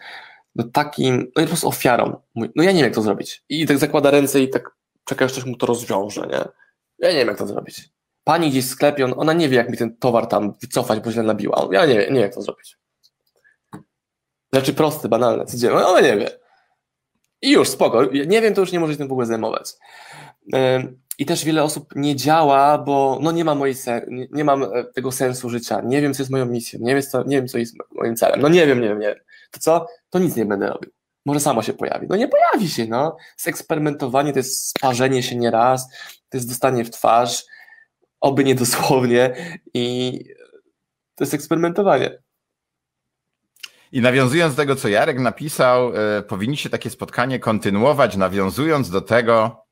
no 0.55 0.65
takim, 0.65 1.19
no 1.37 1.43
po 1.43 1.49
prostu 1.49 1.69
ofiarą. 1.69 2.17
Mówi, 2.35 2.51
no 2.57 2.63
ja 2.63 2.71
nie 2.71 2.77
wiem, 2.77 2.85
jak 2.85 2.95
to 2.95 3.03
zrobić. 3.03 3.45
I 3.49 3.67
tak 3.67 3.79
zakłada 3.79 4.11
ręce 4.11 4.41
i 4.41 4.49
tak 4.49 4.71
czeka, 5.05 5.25
aż 5.25 5.33
ktoś 5.33 5.45
mu 5.45 5.57
to 5.57 5.67
rozwiąże, 5.67 6.21
nie? 6.21 6.60
Ja 7.01 7.11
nie 7.11 7.19
wiem, 7.19 7.29
jak 7.29 7.39
to 7.39 7.47
zrobić. 7.47 7.89
Pani 8.25 8.51
gdzieś 8.51 8.65
w 8.65 8.69
sklepie, 8.69 9.05
on, 9.05 9.15
ona 9.17 9.33
nie 9.33 9.49
wie, 9.49 9.57
jak 9.57 9.71
mi 9.71 9.77
ten 9.77 9.97
towar 9.97 10.27
tam 10.27 10.55
wycofać, 10.61 11.01
bo 11.01 11.13
źle 11.13 11.23
nabiła. 11.23 11.69
Ja 11.73 11.87
nie, 11.87 11.95
nie 11.95 12.05
wiem, 12.05 12.17
jak 12.17 12.35
to 12.35 12.43
zrobić. 12.43 12.77
Rzeczy 14.53 14.75
proste, 14.75 15.09
banalne, 15.09 15.47
codzienne, 15.47 15.87
ona 15.87 16.01
nie 16.01 16.17
wie. 16.17 16.31
I 17.43 17.53
już, 17.53 17.69
spoko. 17.69 18.05
Nie 18.05 18.41
wiem, 18.43 18.55
to 18.55 18.61
już 18.61 18.73
nie 18.73 18.81
może 18.81 18.93
się 18.93 18.99
tym 18.99 19.09
w 19.09 19.13
ogóle 19.13 19.27
zajmować. 19.27 19.73
I 21.19 21.27
też 21.27 21.45
wiele 21.45 21.63
osób 21.63 21.97
nie 21.97 22.17
działa, 22.17 22.79
bo 22.79 23.19
no 23.23 23.33
nie, 23.33 23.45
ma 23.45 23.55
mojej 23.55 23.75
nie, 24.09 24.27
nie 24.33 24.45
mam 24.45 24.63
e, 24.63 24.85
tego 24.95 25.13
sensu 25.13 25.51
życia. 25.51 25.81
Nie 25.85 26.03
wiem, 26.03 26.15
co 26.15 26.23
jest 26.23 26.31
moją 26.31 26.47
misją. 26.47 26.81
Nie 26.83 26.95
wiem, 26.95 27.03
co, 27.03 27.23
nie 27.23 27.37
wiem, 27.37 27.49
co 27.49 27.59
jest 27.59 27.75
moim 27.93 28.17
celem. 28.17 28.41
No 28.41 28.49
nie 28.49 28.67
wiem, 28.67 28.81
nie 28.81 28.89
wiem, 28.89 28.99
nie 28.99 29.07
wiem. 29.07 29.19
To 29.51 29.61
co? 29.61 29.87
To 30.11 30.19
nic 30.19 30.37
nie 30.37 30.47
będę 30.47 30.67
robił. 30.67 30.91
Może 31.27 31.41
samo 31.41 31.63
się 31.63 31.73
pojawi. 31.73 32.07
No 32.11 32.17
nie 32.17 32.29
pojawi 32.29 32.69
się, 32.69 32.87
no. 32.87 33.17
Seksperymentowanie 33.37 34.33
to 34.33 34.39
jest 34.39 34.69
sparzenie 34.69 35.23
się 35.23 35.37
nieraz, 35.37 35.89
to 36.31 36.37
jest 36.37 36.49
dostanie 36.49 36.85
w 36.85 36.91
twarz, 36.91 37.45
oby 38.21 38.45
nie 38.45 38.55
dosłownie 38.55 39.35
i 39.75 40.19
to 41.15 41.25
jest 41.25 41.35
eksperymentowanie. 41.35 42.19
I 43.93 44.01
nawiązując 44.01 44.55
do 44.55 44.63
tego, 44.63 44.77
co 44.77 44.89
Jarek 44.89 45.19
napisał, 45.19 45.93
y, 46.19 46.23
powinniście 46.23 46.71
takie 46.71 46.91
spotkanie 46.91 47.39
kontynuować, 47.39 48.17
nawiązując 48.17 48.91
do 48.91 49.01
tego, 49.01 49.67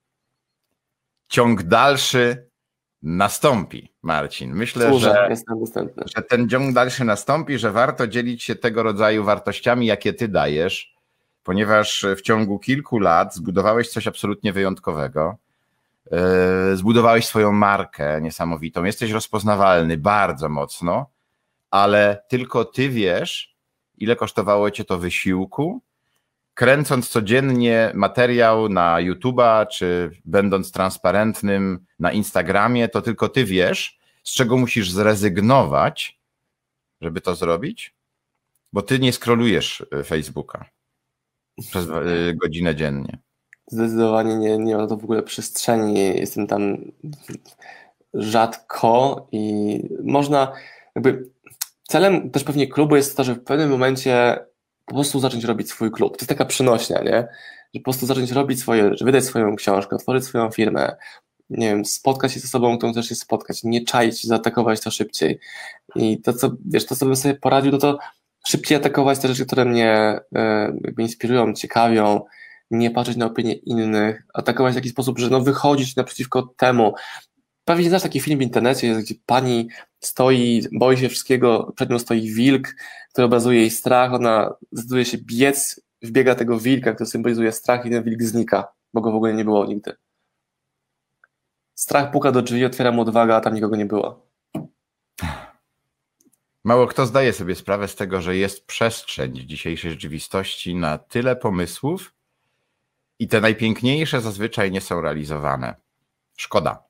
ciąg 1.29 1.63
dalszy 1.63 2.49
nastąpi, 3.03 3.95
Marcin. 4.03 4.53
Myślę, 4.53 4.89
Służę, 4.89 5.29
że, 5.31 6.07
że 6.17 6.23
ten 6.23 6.49
ciąg 6.49 6.75
dalszy 6.75 7.05
nastąpi, 7.05 7.59
że 7.59 7.73
warto 7.73 8.07
dzielić 8.07 8.43
się 8.43 8.57
tego 8.57 8.83
rodzaju 8.83 9.25
wartościami, 9.25 9.87
jakie 9.87 10.13
ty 10.13 10.29
dajesz, 10.29 10.95
ponieważ 11.43 12.07
w 12.17 12.21
ciągu 12.21 12.59
kilku 12.59 12.99
lat 12.99 13.35
zbudowałeś 13.35 13.89
coś 13.89 14.07
absolutnie 14.07 14.53
wyjątkowego. 14.53 15.37
Yy, 16.11 16.77
zbudowałeś 16.77 17.27
swoją 17.27 17.53
markę 17.53 18.21
niesamowitą. 18.21 18.85
Jesteś 18.85 19.11
rozpoznawalny 19.11 19.97
bardzo 19.97 20.49
mocno, 20.49 21.11
ale 21.71 22.23
tylko 22.29 22.65
ty 22.65 22.89
wiesz, 22.89 23.57
ile 23.99 24.17
kosztowało 24.17 24.71
cię 24.71 24.85
to 24.85 24.99
wysiłku, 24.99 25.83
kręcąc 26.55 27.09
codziennie 27.09 27.93
materiał 27.95 28.69
na 28.69 28.97
YouTube'a, 28.97 29.67
czy 29.67 30.11
będąc 30.25 30.73
transparentnym 30.73 31.87
na 31.99 32.13
Instagramie, 32.13 32.89
to 32.89 33.03
tylko 33.03 33.29
ty 33.29 33.45
wiesz, 33.45 33.99
z 34.25 34.35
czego 34.35 34.57
musisz 34.57 34.91
zrezygnować, 34.91 36.19
żeby 37.01 37.21
to 37.21 37.35
zrobić, 37.35 37.95
bo 38.73 38.83
ty 38.83 38.99
nie 38.99 39.13
skrolujesz 39.13 39.87
y, 40.01 40.05
Facebooka 40.05 40.65
przez 41.71 41.89
y, 41.89 42.35
godzinę 42.43 42.75
dziennie. 42.75 43.19
Zdecydowanie 43.71 44.37
nie, 44.37 44.59
nie 44.59 44.77
ma 44.77 44.87
to 44.87 44.97
w 44.97 45.05
ogóle 45.05 45.23
przestrzeni. 45.23 45.95
Jestem 45.95 46.47
tam 46.47 46.77
rzadko 48.15 49.27
i 49.33 49.83
można 50.05 50.53
jakby 50.95 51.31
celem 51.89 52.31
też 52.31 52.45
pewnie 52.45 52.67
klubu 52.67 52.97
jest 52.97 53.17
to, 53.17 53.25
że 53.25 53.35
w 53.35 53.45
pewnym 53.45 53.71
momencie 53.71 54.39
po 54.87 54.95
prostu 54.95 55.21
zacząć 55.21 55.45
robić 55.45 55.71
swój 55.71 55.91
klub. 55.91 56.17
To 56.17 56.23
jest 56.23 56.29
taka 56.29 56.45
przynośnia, 56.45 57.03
nie? 57.03 57.29
Że 57.75 57.81
po 57.81 57.85
prostu 57.85 58.07
zacząć 58.07 58.31
robić 58.31 58.61
swoje 58.61 58.91
wydać 59.01 59.25
swoją 59.25 59.57
książkę, 59.57 59.97
otworzyć 59.97 60.25
swoją 60.25 60.51
firmę, 60.51 60.97
nie 61.51 61.69
wiem, 61.69 61.85
spotkać 61.85 62.33
się 62.33 62.41
z 62.41 62.45
osobą, 62.45 62.79
którą 62.79 62.93
chcesz 62.93 63.09
się 63.09 63.15
spotkać, 63.15 63.65
nie 63.65 63.85
czaić, 63.85 64.27
zaatakować 64.27 64.81
to 64.81 64.91
szybciej. 64.91 65.39
I 65.97 66.21
to, 66.21 66.33
co, 66.33 66.51
wiesz, 66.67 66.87
to, 66.87 66.97
co 66.97 67.07
bym 67.07 67.17
sobie 67.17 67.35
poradził, 67.35 67.73
no 67.73 67.79
to 67.79 67.99
szybciej 68.49 68.77
atakować 68.77 69.19
te 69.19 69.29
rzeczy, 69.29 69.47
które 69.47 69.65
mnie 69.65 70.21
e, 70.35 70.73
jakby 70.85 71.03
inspirują, 71.03 71.55
ciekawią, 71.55 72.21
nie 72.71 72.91
patrzeć 72.91 73.17
na 73.17 73.27
opinie 73.27 73.55
innych, 73.55 74.27
atakować 74.35 74.73
w 74.73 74.77
taki 74.77 74.89
sposób, 74.89 75.19
że 75.19 75.31
no 75.31 75.41
wychodzić 75.41 75.97
naprzeciwko 75.97 76.55
temu. 76.57 76.95
Pewnie 77.65 77.89
znasz 77.89 78.03
taki 78.03 78.21
film 78.21 78.39
w 78.39 78.43
internecie, 78.43 78.95
gdzie 78.95 79.15
pani 79.27 79.69
stoi, 80.01 80.63
boi 80.73 80.97
się 80.97 81.09
wszystkiego, 81.09 81.73
przed 81.77 81.91
nią 81.91 81.99
stoi 81.99 82.31
wilk, 82.33 82.69
który 83.13 83.25
obrazuje 83.25 83.61
jej 83.61 83.71
strach, 83.71 84.15
ona 84.15 84.55
zdecyduje 84.73 85.05
się 85.05 85.19
biec, 85.19 85.81
wbiega 86.03 86.35
tego 86.35 86.59
wilka, 86.59 86.93
który 86.93 87.11
symbolizuje 87.11 87.53
strach 87.53 87.87
i 87.87 87.91
ten 87.91 88.05
wilk 88.05 88.23
znika, 88.23 88.73
bo 88.95 89.01
go 89.01 89.13
w 89.13 89.15
ogóle 89.15 89.35
nie 89.35 89.45
było 89.45 89.67
nigdy. 89.67 89.93
Strach 91.75 92.11
puka 92.11 92.33
do 92.33 92.43
drzwi, 92.43 92.65
otwiera 92.65 92.93
mu 92.93 93.03
odwaga, 93.03 93.37
a 93.37 93.41
tam 93.41 93.55
nikogo 93.55 93.77
nie 93.77 93.87
było. 93.87 94.29
Mało 96.65 96.87
kto 96.87 97.07
zdaje 97.07 97.33
sobie 97.33 97.55
sprawę 97.55 97.89
z 97.89 97.95
tego, 97.95 98.21
że 98.23 98.37
jest 98.37 98.67
przestrzeń 98.67 99.33
w 99.33 99.47
dzisiejszej 99.47 99.91
rzeczywistości 99.91 100.75
na 100.75 100.99
tyle 100.99 101.37
pomysłów 101.37 102.15
i 103.19 103.29
te 103.29 103.41
najpiękniejsze 103.41 104.21
zazwyczaj 104.21 104.71
nie 104.71 104.81
są 104.81 105.01
realizowane. 105.01 105.75
Szkoda, 106.37 106.83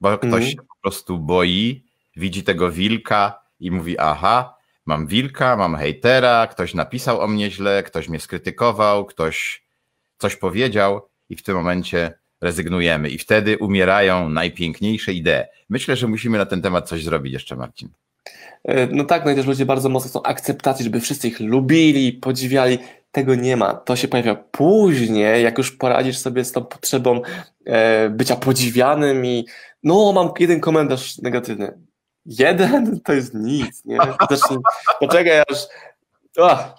bo 0.00 0.18
ktoś 0.18 0.32
mm. 0.32 0.50
się 0.50 0.56
po 0.56 0.80
prostu 0.82 1.18
boi, 1.18 1.84
widzi 2.16 2.42
tego 2.42 2.70
wilka 2.70 3.40
i 3.60 3.70
mówi: 3.70 3.98
Aha, 3.98 4.56
mam 4.86 5.06
wilka, 5.06 5.56
mam 5.56 5.76
hejtera, 5.76 6.46
ktoś 6.46 6.74
napisał 6.74 7.20
o 7.20 7.28
mnie 7.28 7.50
źle, 7.50 7.82
ktoś 7.82 8.08
mnie 8.08 8.20
skrytykował, 8.20 9.04
ktoś 9.04 9.62
coś 10.18 10.36
powiedział, 10.36 11.08
i 11.30 11.36
w 11.36 11.42
tym 11.42 11.56
momencie 11.56 12.12
rezygnujemy. 12.40 13.10
I 13.10 13.18
wtedy 13.18 13.58
umierają 13.58 14.28
najpiękniejsze 14.28 15.12
idee. 15.12 15.44
Myślę, 15.68 15.96
że 15.96 16.08
musimy 16.08 16.38
na 16.38 16.46
ten 16.46 16.62
temat 16.62 16.88
coś 16.88 17.04
zrobić 17.04 17.32
jeszcze, 17.32 17.56
Marcin. 17.56 17.88
E, 18.64 18.86
no 18.86 19.04
tak, 19.04 19.24
no 19.24 19.30
i 19.30 19.34
też 19.34 19.46
ludzie 19.46 19.66
bardzo 19.66 19.88
mocno 19.88 20.10
chcą 20.10 20.22
akceptacji, 20.22 20.84
żeby 20.84 21.00
wszyscy 21.00 21.28
ich 21.28 21.40
lubili, 21.40 22.12
podziwiali. 22.12 22.78
Tego 23.16 23.34
nie 23.34 23.56
ma. 23.56 23.74
To 23.74 23.96
się 23.96 24.08
pojawia 24.08 24.34
później, 24.34 25.44
jak 25.44 25.58
już 25.58 25.72
poradzisz 25.72 26.18
sobie 26.18 26.44
z 26.44 26.52
tą 26.52 26.64
potrzebą 26.64 27.22
e, 27.66 28.10
bycia 28.10 28.36
podziwianym 28.36 29.26
i 29.26 29.46
no, 29.82 30.12
mam 30.12 30.30
jeden 30.38 30.60
komentarz 30.60 31.18
negatywny. 31.18 31.78
Jeden 32.26 33.00
to 33.04 33.12
jest 33.12 33.34
nic, 33.34 33.84
nie? 33.84 33.98
Zacznij, 34.30 34.58
poczekaj 35.00 35.40
aż. 35.40 35.66
Ach, 36.42 36.74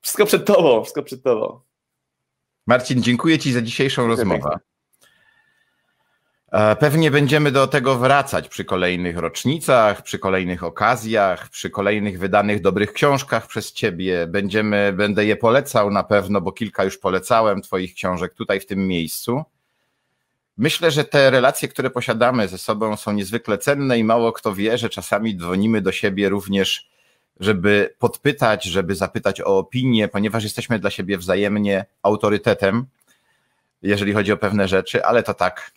wszystko 0.00 0.26
przed 0.26 0.44
tobą, 0.44 0.82
wszystko 0.82 1.02
przed 1.02 1.22
tobą. 1.22 1.60
Marcin, 2.66 3.02
dziękuję 3.02 3.38
Ci 3.38 3.52
za 3.52 3.62
dzisiejszą 3.62 4.06
rozmowę. 4.06 4.58
E, 6.54 6.76
pewnie 6.76 7.10
będziemy 7.10 7.52
do 7.52 7.66
tego 7.66 7.98
wracać 7.98 8.48
przy 8.48 8.64
kolejnych 8.64 9.16
rocznicach, 9.16 10.02
przy 10.02 10.18
kolejnych 10.18 10.64
okazjach, 10.64 11.48
przy 11.48 11.70
kolejnych 11.70 12.18
wydanych 12.18 12.60
dobrych 12.60 12.92
książkach 12.92 13.46
przez 13.46 13.72
Ciebie. 13.72 14.26
Będziemy, 14.26 14.92
będę 14.96 15.24
je 15.24 15.36
polecał 15.36 15.90
na 15.90 16.04
pewno, 16.04 16.40
bo 16.40 16.52
kilka 16.52 16.84
już 16.84 16.98
polecałem 16.98 17.62
Twoich 17.62 17.94
książek 17.94 18.34
tutaj 18.34 18.60
w 18.60 18.66
tym 18.66 18.88
miejscu. 18.88 19.42
Myślę, 20.56 20.90
że 20.90 21.04
te 21.04 21.30
relacje, 21.30 21.68
które 21.68 21.90
posiadamy 21.90 22.48
ze 22.48 22.58
sobą 22.58 22.96
są 22.96 23.12
niezwykle 23.12 23.58
cenne 23.58 23.98
i 23.98 24.04
mało 24.04 24.32
kto 24.32 24.54
wie, 24.54 24.78
że 24.78 24.88
czasami 24.88 25.36
dzwonimy 25.36 25.82
do 25.82 25.92
siebie 25.92 26.28
również, 26.28 26.88
żeby 27.40 27.94
podpytać, 27.98 28.64
żeby 28.64 28.94
zapytać 28.94 29.40
o 29.40 29.58
opinię, 29.58 30.08
ponieważ 30.08 30.44
jesteśmy 30.44 30.78
dla 30.78 30.90
siebie 30.90 31.18
wzajemnie 31.18 31.84
autorytetem, 32.02 32.86
jeżeli 33.82 34.12
chodzi 34.12 34.32
o 34.32 34.36
pewne 34.36 34.68
rzeczy, 34.68 35.04
ale 35.04 35.22
to 35.22 35.34
tak 35.34 35.72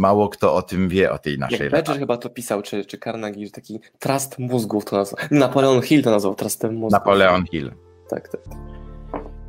mało 0.00 0.28
kto 0.28 0.54
o 0.54 0.62
tym 0.62 0.88
wie, 0.88 1.12
o 1.12 1.18
tej 1.18 1.38
naszej 1.38 1.60
Jak 1.60 1.70
Badger 1.70 1.98
chyba 1.98 2.16
to 2.16 2.30
pisał, 2.30 2.62
czy, 2.62 2.84
czy 2.84 2.98
Carnegie, 2.98 3.46
że 3.46 3.52
taki 3.52 3.80
trust 3.98 4.38
mózgów 4.38 4.84
to 4.84 4.96
nazwał. 4.96 5.24
Napoleon 5.30 5.82
Hill 5.82 6.02
to 6.02 6.10
nazwał 6.10 6.34
trustem 6.34 6.74
mózgów. 6.74 6.92
Napoleon 6.92 7.46
Hill. 7.46 7.72
Tak, 8.08 8.28
tak. 8.28 8.40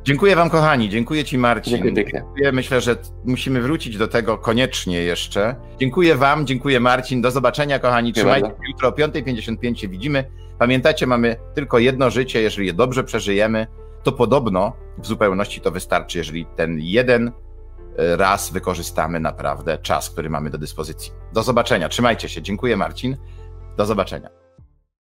Dziękuję 0.04 0.36
Wam, 0.36 0.50
kochani. 0.50 0.88
Dziękuję 0.88 1.24
Ci, 1.24 1.38
Marcin. 1.38 1.70
Dziękuję 1.70 1.94
pięknie. 1.94 2.22
Myślę, 2.52 2.80
że 2.80 2.96
musimy 3.24 3.62
wrócić 3.62 3.96
do 3.96 4.08
tego 4.08 4.38
koniecznie 4.38 5.02
jeszcze. 5.02 5.56
Dziękuję 5.80 6.14
Wam, 6.14 6.46
dziękuję 6.46 6.80
Marcin. 6.80 7.22
Do 7.22 7.30
zobaczenia, 7.30 7.78
kochani. 7.78 8.12
Trzymajcie 8.12 8.48
się. 8.48 8.54
Jutro 8.68 8.88
o 8.88 8.92
5.55 8.92 9.74
się 9.74 9.88
widzimy. 9.88 10.24
Pamiętajcie, 10.58 11.06
mamy 11.06 11.36
tylko 11.54 11.78
jedno 11.78 12.10
życie. 12.10 12.42
Jeżeli 12.42 12.66
je 12.66 12.72
dobrze 12.72 13.04
przeżyjemy, 13.04 13.66
to 14.02 14.12
podobno 14.12 14.72
w 14.98 15.06
zupełności 15.06 15.60
to 15.60 15.70
wystarczy, 15.70 16.18
jeżeli 16.18 16.46
ten 16.56 16.78
jeden 16.80 17.32
raz 17.96 18.50
wykorzystamy 18.50 19.20
naprawdę 19.20 19.78
czas, 19.78 20.10
który 20.10 20.30
mamy 20.30 20.50
do 20.50 20.58
dyspozycji. 20.58 21.12
Do 21.32 21.42
zobaczenia. 21.42 21.88
Trzymajcie 21.88 22.28
się. 22.28 22.42
Dziękuję, 22.42 22.76
Marcin. 22.76 23.16
Do 23.76 23.86
zobaczenia. 23.86 24.41